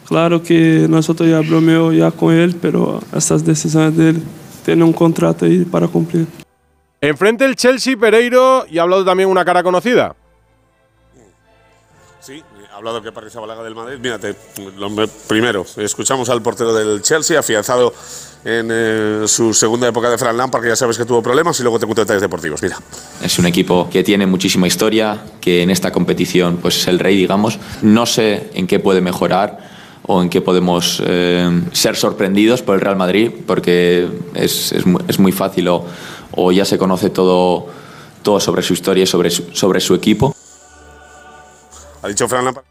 Claro 0.07 0.43
que 0.43 0.87
nosotros 0.89 1.29
ya 1.29 1.41
bromeó 1.41 1.93
ya 1.93 2.11
con 2.13 2.33
él, 2.33 2.57
pero 2.61 3.01
estas 3.13 3.45
decisiones 3.45 3.97
de 3.97 4.11
él 4.11 4.23
tiene 4.65 4.85
un 4.85 4.93
contrato 4.93 5.47
ahí 5.47 5.65
para 5.65 5.89
cumplir. 5.89 6.27
Enfrente 7.01 7.45
el 7.45 7.57
Chelsea, 7.57 7.97
Pereiro, 7.97 8.67
y 8.71 8.79
ha 8.79 8.83
hablado 8.83 9.05
también 9.05 9.29
una 9.29 9.45
cara 9.45 9.63
conocida. 9.63 10.15
Sí, 12.21 12.43
ha 12.73 12.77
hablado 12.77 13.03
que 13.03 13.11
Parque 13.11 13.31
Sabalaga 13.31 13.63
del 13.65 13.75
Madrid. 13.75 13.99
Mírate, 13.99 14.37
primero, 15.27 15.65
escuchamos 15.77 16.29
al 16.29 16.43
portero 16.43 16.73
del 16.75 17.03
Chelsea, 17.03 17.39
afianzado 17.39 17.93
en 18.45 18.69
eh, 18.73 19.23
su 19.27 19.53
segunda 19.53 19.89
época 19.89 20.11
de 20.11 20.17
Fran 20.17 20.37
Lampard, 20.37 20.63
que 20.63 20.69
ya 20.69 20.77
sabes 20.77 20.97
que 20.97 21.05
tuvo 21.05 21.23
problemas, 21.23 21.59
y 21.61 21.63
luego 21.63 21.79
te 21.79 21.87
cuento 21.87 22.03
detalles 22.03 22.23
deportivos. 22.23 22.63
Mira. 22.63 22.79
Es 23.23 23.39
un 23.39 23.47
equipo 23.47 23.89
que 23.91 24.03
tiene 24.03 24.27
muchísima 24.27 24.67
historia, 24.67 25.19
que 25.41 25.63
en 25.63 25.71
esta 25.71 25.93
competición 25.93 26.59
pues 26.59 26.79
es 26.79 26.89
el 26.89 26.99
rey, 26.99 27.17
digamos. 27.17 27.59
No 27.83 28.07
sé 28.07 28.51
en 28.55 28.67
qué 28.67 28.79
puede 28.79 29.01
mejorar 29.01 29.59
o 30.07 30.23
en 30.23 30.31
qué 30.31 30.41
podemos 30.41 31.03
eh, 31.05 31.63
ser 31.73 31.97
sorprendidos 31.97 32.63
por 32.63 32.75
el 32.77 32.81
Real 32.81 32.97
Madrid, 32.97 33.31
porque 33.47 34.09
es, 34.35 34.73
es 34.73 34.85
es 35.09 35.19
muy 35.19 35.33
fácil 35.33 35.69
o, 35.69 35.85
o 36.33 36.53
ya 36.53 36.65
se 36.65 36.79
conoce 36.79 37.11
todo, 37.11 37.69
todo 38.23 38.41
sobre 38.41 38.63
su 38.63 38.73
historia 38.73 39.05
y 39.05 39.07
sobre 39.07 39.31
su, 39.31 39.45
sobre 39.53 39.81
su 39.81 39.95
equipo. 39.95 40.35
Ha 42.03 42.09
dicho 42.09 42.27
Fran 42.27 42.47
Lampard 42.47 42.70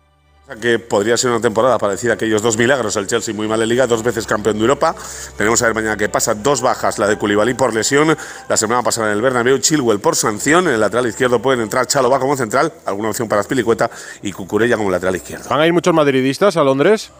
que 0.55 0.79
podría 0.79 1.15
ser 1.17 1.29
una 1.31 1.41
temporada 1.41 1.77
para 1.77 1.93
decir 1.93 2.11
aquellos 2.11 2.41
dos 2.41 2.57
milagros. 2.57 2.95
El 2.95 3.07
Chelsea 3.07 3.33
muy 3.33 3.47
mal 3.47 3.61
en 3.61 3.69
Liga, 3.69 3.85
dos 3.85 4.01
veces 4.01 4.25
campeón 4.25 4.57
de 4.57 4.61
Europa. 4.61 4.95
Veremos 5.37 5.61
a 5.61 5.65
ver 5.65 5.75
mañana 5.75 5.97
qué 5.97 6.09
pasa. 6.09 6.33
Dos 6.33 6.61
bajas, 6.61 6.97
la 6.97 7.07
de 7.07 7.17
Koulibaly 7.17 7.53
por 7.53 7.73
lesión. 7.73 8.17
La 8.47 8.57
semana 8.57 8.81
pasada 8.81 9.09
en 9.09 9.17
el 9.17 9.21
Bernabéu, 9.21 9.59
Chilwell 9.59 9.99
por 9.99 10.15
sanción. 10.15 10.67
En 10.67 10.73
el 10.73 10.79
lateral 10.79 11.07
izquierdo 11.07 11.41
pueden 11.41 11.61
entrar 11.61 11.85
Chalobah 11.85 12.19
como 12.19 12.35
central, 12.35 12.73
alguna 12.85 13.09
opción 13.09 13.27
para 13.27 13.43
Spilicueta 13.43 13.89
y 14.23 14.31
Cucurella 14.31 14.77
como 14.77 14.89
lateral 14.89 15.15
izquierdo. 15.15 15.49
¿Van 15.49 15.59
a 15.59 15.67
ir 15.67 15.73
muchos 15.73 15.93
madridistas 15.93 16.57
a 16.57 16.63
Londres? 16.63 17.11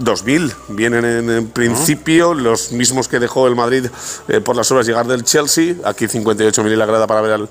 2000 0.00 0.52
vienen 0.68 1.04
en, 1.04 1.30
en 1.30 1.48
principio 1.48 2.34
los 2.34 2.72
mismos 2.72 3.08
que 3.08 3.18
dejó 3.18 3.46
el 3.46 3.56
Madrid 3.56 3.86
eh, 4.28 4.40
por 4.40 4.56
las 4.56 4.70
obras 4.72 4.86
llegar 4.86 5.06
del 5.06 5.24
Chelsea. 5.24 5.74
Aquí 5.84 6.06
58.000 6.06 6.72
en 6.72 6.78
la 6.78 6.86
grada 6.86 7.06
para 7.06 7.20
ver 7.20 7.32
al 7.32 7.48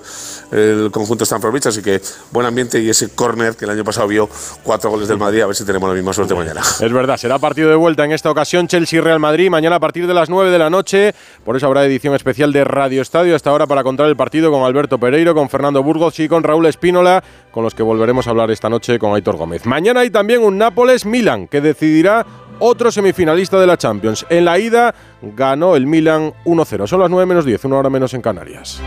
el 0.52 0.90
conjunto 0.90 1.24
Stamford 1.24 1.52
Bridge. 1.52 1.66
Así 1.66 1.82
que 1.82 2.00
buen 2.30 2.46
ambiente 2.46 2.80
y 2.80 2.88
ese 2.88 3.10
córner 3.10 3.56
que 3.56 3.64
el 3.64 3.70
año 3.70 3.84
pasado 3.84 4.08
vio 4.08 4.28
cuatro 4.62 4.90
goles 4.90 5.08
del 5.08 5.18
Madrid. 5.18 5.42
A 5.42 5.46
ver 5.46 5.56
si 5.56 5.64
tenemos 5.64 5.88
la 5.88 5.94
misma 5.94 6.12
suerte 6.12 6.34
mañana. 6.34 6.60
Es 6.80 6.92
verdad, 6.92 7.16
será 7.16 7.38
partido 7.38 7.70
de 7.70 7.76
vuelta 7.76 8.04
en 8.04 8.12
esta 8.12 8.30
ocasión 8.30 8.66
Chelsea-Real 8.68 9.18
Madrid, 9.18 9.50
mañana 9.50 9.76
a 9.76 9.80
partir 9.80 10.06
de 10.06 10.14
las 10.14 10.28
9 10.28 10.50
de 10.50 10.58
la 10.58 10.70
noche. 10.70 11.14
Por 11.44 11.56
eso 11.56 11.66
habrá 11.66 11.84
edición 11.84 12.14
especial 12.14 12.52
de 12.52 12.64
Radio 12.64 13.02
Estadio 13.02 13.36
hasta 13.36 13.50
ahora 13.50 13.66
para 13.66 13.82
contar 13.82 14.06
el 14.06 14.16
partido 14.16 14.50
con 14.50 14.62
Alberto 14.62 14.98
Pereiro, 14.98 15.34
con 15.34 15.48
Fernando 15.48 15.82
Burgos 15.82 16.18
y 16.20 16.28
con 16.28 16.42
Raúl 16.42 16.66
Espínola, 16.66 17.22
con 17.50 17.64
los 17.64 17.74
que 17.74 17.82
volveremos 17.82 18.26
a 18.26 18.30
hablar 18.30 18.50
esta 18.50 18.68
noche 18.68 18.98
con 18.98 19.14
Aitor 19.14 19.36
Gómez. 19.36 19.66
Mañana 19.66 20.00
hay 20.00 20.10
también 20.10 20.42
un 20.42 20.58
Nápoles-Milan 20.58 21.48
que 21.48 21.60
decidirá 21.60 22.26
otro 22.60 22.92
semifinalista 22.92 23.58
de 23.58 23.66
la 23.66 23.76
Champions. 23.76 24.24
En 24.30 24.44
la 24.44 24.58
ida 24.58 24.94
ganó 25.20 25.74
el 25.74 25.86
Milan 25.86 26.32
1-0. 26.44 26.86
Son 26.86 27.00
las 27.00 27.10
9 27.10 27.26
menos 27.26 27.44
10, 27.44 27.64
una 27.64 27.78
hora 27.78 27.90
menos 27.90 28.14
en 28.14 28.22
Canarias. 28.22 28.80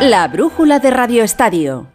La 0.00 0.28
brújula 0.28 0.78
de 0.78 0.90
Radio 0.90 1.24
Estadio. 1.24 1.86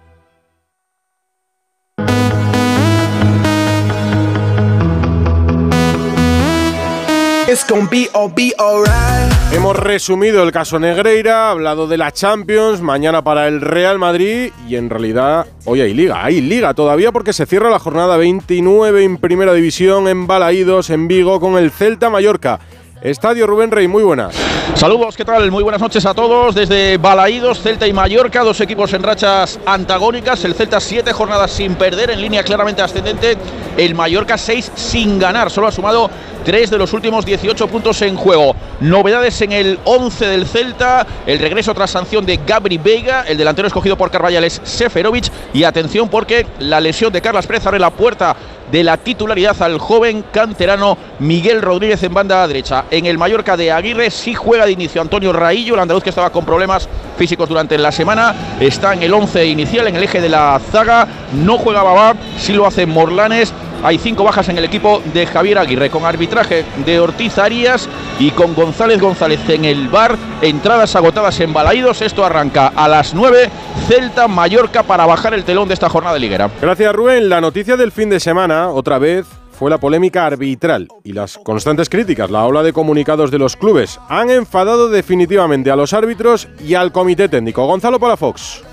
Hemos 9.53 9.75
resumido 9.75 10.43
el 10.43 10.53
caso 10.53 10.79
Negreira, 10.79 11.51
hablado 11.51 11.85
de 11.85 11.97
la 11.97 12.13
Champions, 12.13 12.81
mañana 12.81 13.21
para 13.21 13.49
el 13.49 13.59
Real 13.59 13.99
Madrid 13.99 14.53
y 14.65 14.77
en 14.77 14.89
realidad 14.89 15.45
hoy 15.65 15.81
hay 15.81 15.93
liga. 15.93 16.23
Hay 16.23 16.39
liga 16.39 16.73
todavía 16.73 17.11
porque 17.11 17.33
se 17.33 17.45
cierra 17.45 17.69
la 17.69 17.77
jornada 17.77 18.15
29 18.15 19.03
en 19.03 19.17
Primera 19.17 19.53
División 19.53 20.07
en 20.07 20.25
Balaídos, 20.25 20.89
en 20.89 21.09
Vigo, 21.09 21.41
con 21.41 21.57
el 21.57 21.69
Celta 21.69 22.09
Mallorca. 22.09 22.61
Estadio 23.01 23.47
Rubén 23.47 23.71
Rey, 23.71 23.87
muy 23.87 24.03
buenas. 24.03 24.35
Saludos, 24.75 25.17
¿qué 25.17 25.25
tal? 25.25 25.49
Muy 25.49 25.63
buenas 25.63 25.81
noches 25.81 26.05
a 26.05 26.13
todos. 26.13 26.53
Desde 26.53 26.97
Balaídos, 26.97 27.59
Celta 27.59 27.87
y 27.87 27.93
Mallorca, 27.93 28.43
dos 28.43 28.61
equipos 28.61 28.93
en 28.93 29.01
rachas 29.01 29.59
antagónicas. 29.65 30.45
El 30.45 30.53
Celta 30.53 30.79
siete 30.79 31.11
jornadas 31.11 31.49
sin 31.49 31.73
perder, 31.73 32.11
en 32.11 32.21
línea 32.21 32.43
claramente 32.43 32.83
ascendente. 32.83 33.37
El 33.75 33.95
Mallorca 33.95 34.37
seis 34.37 34.71
sin 34.75 35.17
ganar. 35.17 35.49
Solo 35.49 35.65
ha 35.65 35.71
sumado 35.71 36.11
tres 36.45 36.69
de 36.69 36.77
los 36.77 36.93
últimos 36.93 37.25
18 37.25 37.67
puntos 37.69 37.99
en 38.03 38.15
juego. 38.15 38.55
Novedades 38.81 39.41
en 39.41 39.51
el 39.51 39.79
11 39.83 40.27
del 40.27 40.45
Celta. 40.45 41.07
El 41.25 41.39
regreso 41.39 41.73
tras 41.73 41.89
sanción 41.89 42.23
de 42.23 42.37
Gabri 42.45 42.77
Veiga. 42.77 43.23
El 43.27 43.37
delantero 43.37 43.67
escogido 43.67 43.97
por 43.97 44.11
Carvallal 44.11 44.43
es 44.43 44.61
Seferovic. 44.63 45.25
Y 45.53 45.63
atención 45.63 46.07
porque 46.07 46.45
la 46.59 46.79
lesión 46.79 47.11
de 47.11 47.21
Carlas 47.21 47.47
Pérez 47.47 47.65
abre 47.65 47.79
la 47.79 47.89
puerta 47.89 48.35
de 48.71 48.83
la 48.83 48.97
titularidad 48.97 49.61
al 49.61 49.77
joven 49.77 50.23
canterano 50.31 50.97
Miguel 51.19 51.61
Rodríguez 51.61 52.01
en 52.03 52.13
banda 52.13 52.47
derecha. 52.47 52.85
En 52.89 53.05
el 53.05 53.17
Mallorca 53.17 53.57
de 53.57 53.71
Aguirre 53.71 54.09
sí 54.09 54.33
juega 54.33 54.65
de 54.65 54.71
inicio 54.71 55.01
Antonio 55.01 55.33
Raillo, 55.33 55.73
el 55.73 55.81
andaluz 55.81 56.03
que 56.03 56.09
estaba 56.09 56.29
con 56.29 56.45
problemas 56.45 56.87
físicos 57.17 57.49
durante 57.49 57.77
la 57.77 57.91
semana. 57.91 58.33
Está 58.59 58.93
en 58.93 59.03
el 59.03 59.13
11 59.13 59.45
inicial, 59.45 59.87
en 59.87 59.95
el 59.95 60.03
eje 60.03 60.21
de 60.21 60.29
la 60.29 60.59
zaga. 60.71 61.07
No 61.33 61.57
juega 61.57 61.83
Babá, 61.83 62.15
sí 62.37 62.53
lo 62.53 62.65
hace 62.65 62.85
Morlanes. 62.85 63.53
Hay 63.83 63.97
cinco 63.97 64.23
bajas 64.23 64.47
en 64.49 64.57
el 64.57 64.65
equipo 64.65 65.01
de 65.13 65.25
Javier 65.25 65.57
Aguirre, 65.57 65.89
con 65.89 66.05
arbitraje 66.05 66.65
de 66.85 66.99
Ortiz 66.99 67.37
Arias 67.37 67.89
y 68.19 68.29
con 68.31 68.53
González 68.53 69.01
González 69.01 69.39
en 69.49 69.65
el 69.65 69.87
bar. 69.87 70.17
Entradas 70.41 70.95
agotadas 70.95 71.39
en 71.39 71.51
Balaídos. 71.51 72.01
Esto 72.01 72.23
arranca 72.23 72.73
a 72.75 72.87
las 72.87 73.13
9. 73.13 73.49
Celta 73.87 74.27
Mallorca 74.27 74.83
para 74.83 75.05
bajar 75.05 75.33
el 75.33 75.43
telón 75.43 75.67
de 75.67 75.73
esta 75.73 75.89
jornada 75.89 76.13
de 76.13 76.19
liguera. 76.19 76.49
Gracias 76.61 76.93
Rubén. 76.93 77.29
La 77.29 77.41
noticia 77.41 77.75
del 77.75 77.91
fin 77.91 78.09
de 78.09 78.19
semana, 78.19 78.69
otra 78.69 78.99
vez, 78.99 79.25
fue 79.51 79.69
la 79.69 79.79
polémica 79.79 80.25
arbitral 80.25 80.87
y 81.03 81.13
las 81.13 81.37
constantes 81.37 81.89
críticas, 81.89 82.29
la 82.29 82.45
ola 82.45 82.63
de 82.63 82.73
comunicados 82.73 83.31
de 83.31 83.39
los 83.39 83.55
clubes. 83.55 83.99
Han 84.09 84.29
enfadado 84.29 84.89
definitivamente 84.89 85.71
a 85.71 85.75
los 85.75 85.93
árbitros 85.93 86.47
y 86.63 86.75
al 86.75 86.91
comité 86.91 87.29
técnico. 87.29 87.65
Gonzalo 87.65 87.99
Palafox. 87.99 88.70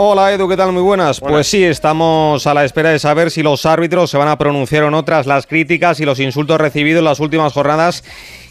Hola 0.00 0.32
Edu, 0.32 0.48
¿qué 0.48 0.56
tal? 0.56 0.70
Muy 0.70 0.82
buenas. 0.82 1.18
Pues 1.18 1.48
sí, 1.48 1.64
estamos 1.64 2.46
a 2.46 2.54
la 2.54 2.64
espera 2.64 2.90
de 2.90 3.00
saber 3.00 3.32
si 3.32 3.42
los 3.42 3.66
árbitros 3.66 4.08
se 4.08 4.16
van 4.16 4.28
a 4.28 4.38
pronunciar 4.38 4.84
o 4.84 4.92
no 4.92 5.04
tras 5.04 5.26
las 5.26 5.48
críticas 5.48 5.98
y 5.98 6.04
los 6.04 6.20
insultos 6.20 6.60
recibidos 6.60 7.00
en 7.00 7.04
las 7.06 7.18
últimas 7.18 7.52
jornadas 7.52 8.04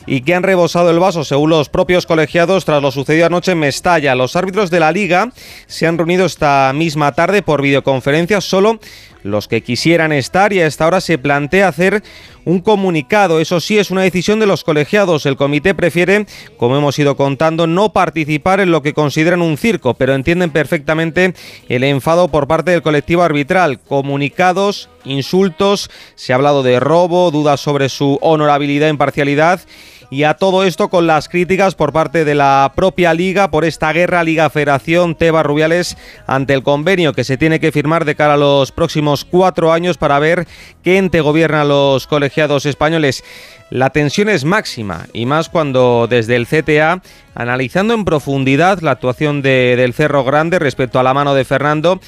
y 0.06 0.24
que 0.24 0.36
han 0.36 0.44
rebosado 0.44 0.90
el 0.90 1.00
vaso, 1.00 1.24
según 1.24 1.52
los 1.52 1.70
propios 1.70 2.06
colegiados, 2.06 2.66
tras 2.66 2.82
lo 2.82 2.92
sucedido 2.92 3.28
anoche 3.28 3.54
en 3.54 3.60
Mestalla. 3.60 4.14
Los 4.14 4.36
árbitros 4.36 4.70
de 4.70 4.82
la 4.82 4.92
liga 4.92 5.32
se 5.68 5.88
han 5.88 5.98
reunido 5.98 6.26
esta 6.26 6.74
misma 6.76 7.14
tarde 7.14 7.42
por 7.42 7.62
videoconferencia, 7.62 8.42
solo 8.42 8.82
los 9.28 9.48
que 9.48 9.62
quisieran 9.62 10.12
estar 10.12 10.54
y 10.54 10.60
a 10.60 10.68
esta 10.68 10.88
hora 10.88 11.02
se 11.02 11.18
plantea 11.18 11.68
hacer 11.68 12.04
un 12.46 12.62
comunicado. 12.62 13.40
Eso 13.40 13.60
sí, 13.60 13.78
es 13.78 13.92
una 13.92 14.02
decisión 14.02 14.40
de 14.40 14.48
los 14.48 14.64
colegiados. 14.64 15.26
El 15.26 15.36
comité 15.36 15.76
prefiere, 15.76 16.26
como 16.58 16.78
hemos 16.78 16.98
ido 16.98 17.18
contando, 17.18 17.68
no 17.68 17.94
participar 17.94 18.60
en 18.60 18.72
lo 18.72 18.82
que 18.82 18.94
consideran 18.94 19.42
un 19.42 19.58
circo, 19.58 19.94
pero 19.94 20.16
entienden 20.16 20.52
perfectamente 20.52 21.34
el 21.68 21.84
enfado 21.84 22.30
por 22.30 22.48
parte 22.48 22.72
del 22.72 22.82
colectivo 22.82 23.24
arbitral. 23.24 23.80
Comunicados, 23.80 24.90
insultos, 25.04 25.90
se 26.16 26.32
ha 26.32 26.38
hablado 26.38 26.64
de 26.64 26.80
robo, 26.80 27.32
dudas 27.32 27.60
sobre 27.60 27.90
su 27.90 28.18
honorabilidad 28.22 28.88
e 28.88 28.92
imparcialidad 28.92 29.62
y 30.10 30.24
a 30.24 30.36
todo 30.36 30.64
esto 30.64 30.90
con 30.90 31.08
las 31.08 31.28
críticas 31.28 31.76
por 31.76 31.92
parte 31.92 32.24
de 32.24 32.36
la 32.36 32.72
propia 32.76 33.14
liga 33.14 33.52
por 33.52 33.66
esta 33.66 33.92
guerra 33.92 34.24
Liga 34.24 34.50
Federación 34.50 35.16
Tebas 35.16 35.46
Rubiales 35.46 35.98
ante 36.28 36.54
el 36.54 36.64
convenio 36.64 37.14
que 37.14 37.24
se 37.24 37.38
tiene 37.38 37.60
que 37.60 37.72
firmar 37.72 38.06
de 38.06 38.16
cara 38.16 38.36
a 38.36 38.38
los 38.38 38.72
próximos 38.72 39.26
cuatro 39.26 39.74
años 39.74 39.98
para 39.98 40.20
ver 40.20 40.48
qué 40.84 40.98
ente 40.98 41.22
gobierna 41.22 41.66
los 41.66 42.08
colegiados 42.08 42.66
españoles. 42.66 43.24
La 43.70 43.90
tensión 43.90 44.30
es 44.30 44.46
máxima 44.46 45.08
y 45.12 45.26
más 45.26 45.50
cuando 45.50 46.08
desde 46.10 46.38
el 46.38 46.48
CTA, 46.48 47.02
analizando 47.36 47.94
en 47.94 48.06
profundidad 48.06 48.80
la 48.80 48.92
actuación 48.92 49.42
de, 49.42 49.76
del 49.76 49.94
Cerro 49.94 50.24
Grande 50.24 50.58
respecto 50.58 51.00
a 51.00 51.04
la 51.04 51.14
mano 51.14 51.34
de 51.34 51.44
Fernando, 51.44 52.00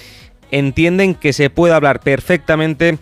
entienden 0.52 1.16
que 1.16 1.34
se 1.34 1.50
puede 1.50 1.74
hablar 1.74 2.00
perfectamente 2.00 2.98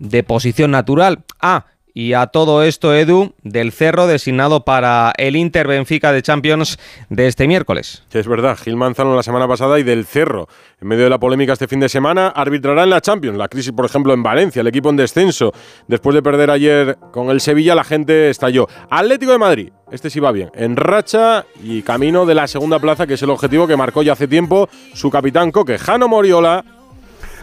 de 0.00 0.22
posición 0.24 0.72
natural. 0.72 1.22
Ah, 1.40 1.66
y 1.94 2.14
a 2.14 2.26
todo 2.26 2.62
esto, 2.62 2.94
Edu, 2.94 3.34
del 3.42 3.72
Cerro 3.72 4.06
designado 4.06 4.64
para 4.64 5.12
el 5.18 5.36
Inter 5.36 5.68
Benfica 5.68 6.12
de 6.12 6.22
Champions 6.22 6.78
de 7.10 7.26
este 7.26 7.46
miércoles. 7.46 8.04
es 8.10 8.26
verdad, 8.26 8.56
Gil 8.56 8.76
Manzano 8.76 9.14
la 9.14 9.22
semana 9.22 9.46
pasada 9.46 9.78
y 9.78 9.82
del 9.82 10.06
Cerro. 10.06 10.48
En 10.80 10.88
medio 10.88 11.04
de 11.04 11.10
la 11.10 11.18
polémica 11.18 11.52
este 11.52 11.68
fin 11.68 11.80
de 11.80 11.88
semana, 11.88 12.28
arbitrará 12.28 12.84
en 12.84 12.90
la 12.90 13.00
Champions. 13.00 13.36
La 13.36 13.48
crisis, 13.48 13.72
por 13.72 13.84
ejemplo, 13.84 14.14
en 14.14 14.22
Valencia, 14.22 14.60
el 14.60 14.66
equipo 14.66 14.90
en 14.90 14.96
descenso. 14.96 15.52
Después 15.86 16.14
de 16.14 16.22
perder 16.22 16.50
ayer 16.50 16.96
con 17.12 17.28
el 17.30 17.40
Sevilla, 17.40 17.74
la 17.74 17.84
gente 17.84 18.30
estalló. 18.30 18.68
Atlético 18.90 19.32
de 19.32 19.38
Madrid, 19.38 19.72
este 19.90 20.08
sí 20.08 20.18
va 20.18 20.32
bien. 20.32 20.50
En 20.54 20.76
racha 20.76 21.44
y 21.62 21.82
camino 21.82 22.24
de 22.24 22.34
la 22.34 22.46
segunda 22.46 22.78
plaza, 22.78 23.06
que 23.06 23.14
es 23.14 23.22
el 23.22 23.30
objetivo 23.30 23.66
que 23.66 23.76
marcó 23.76 24.02
ya 24.02 24.14
hace 24.14 24.28
tiempo 24.28 24.68
su 24.94 25.10
capitán 25.10 25.50
Coque. 25.50 25.78
Jano 25.78 26.08
Moriola 26.08 26.64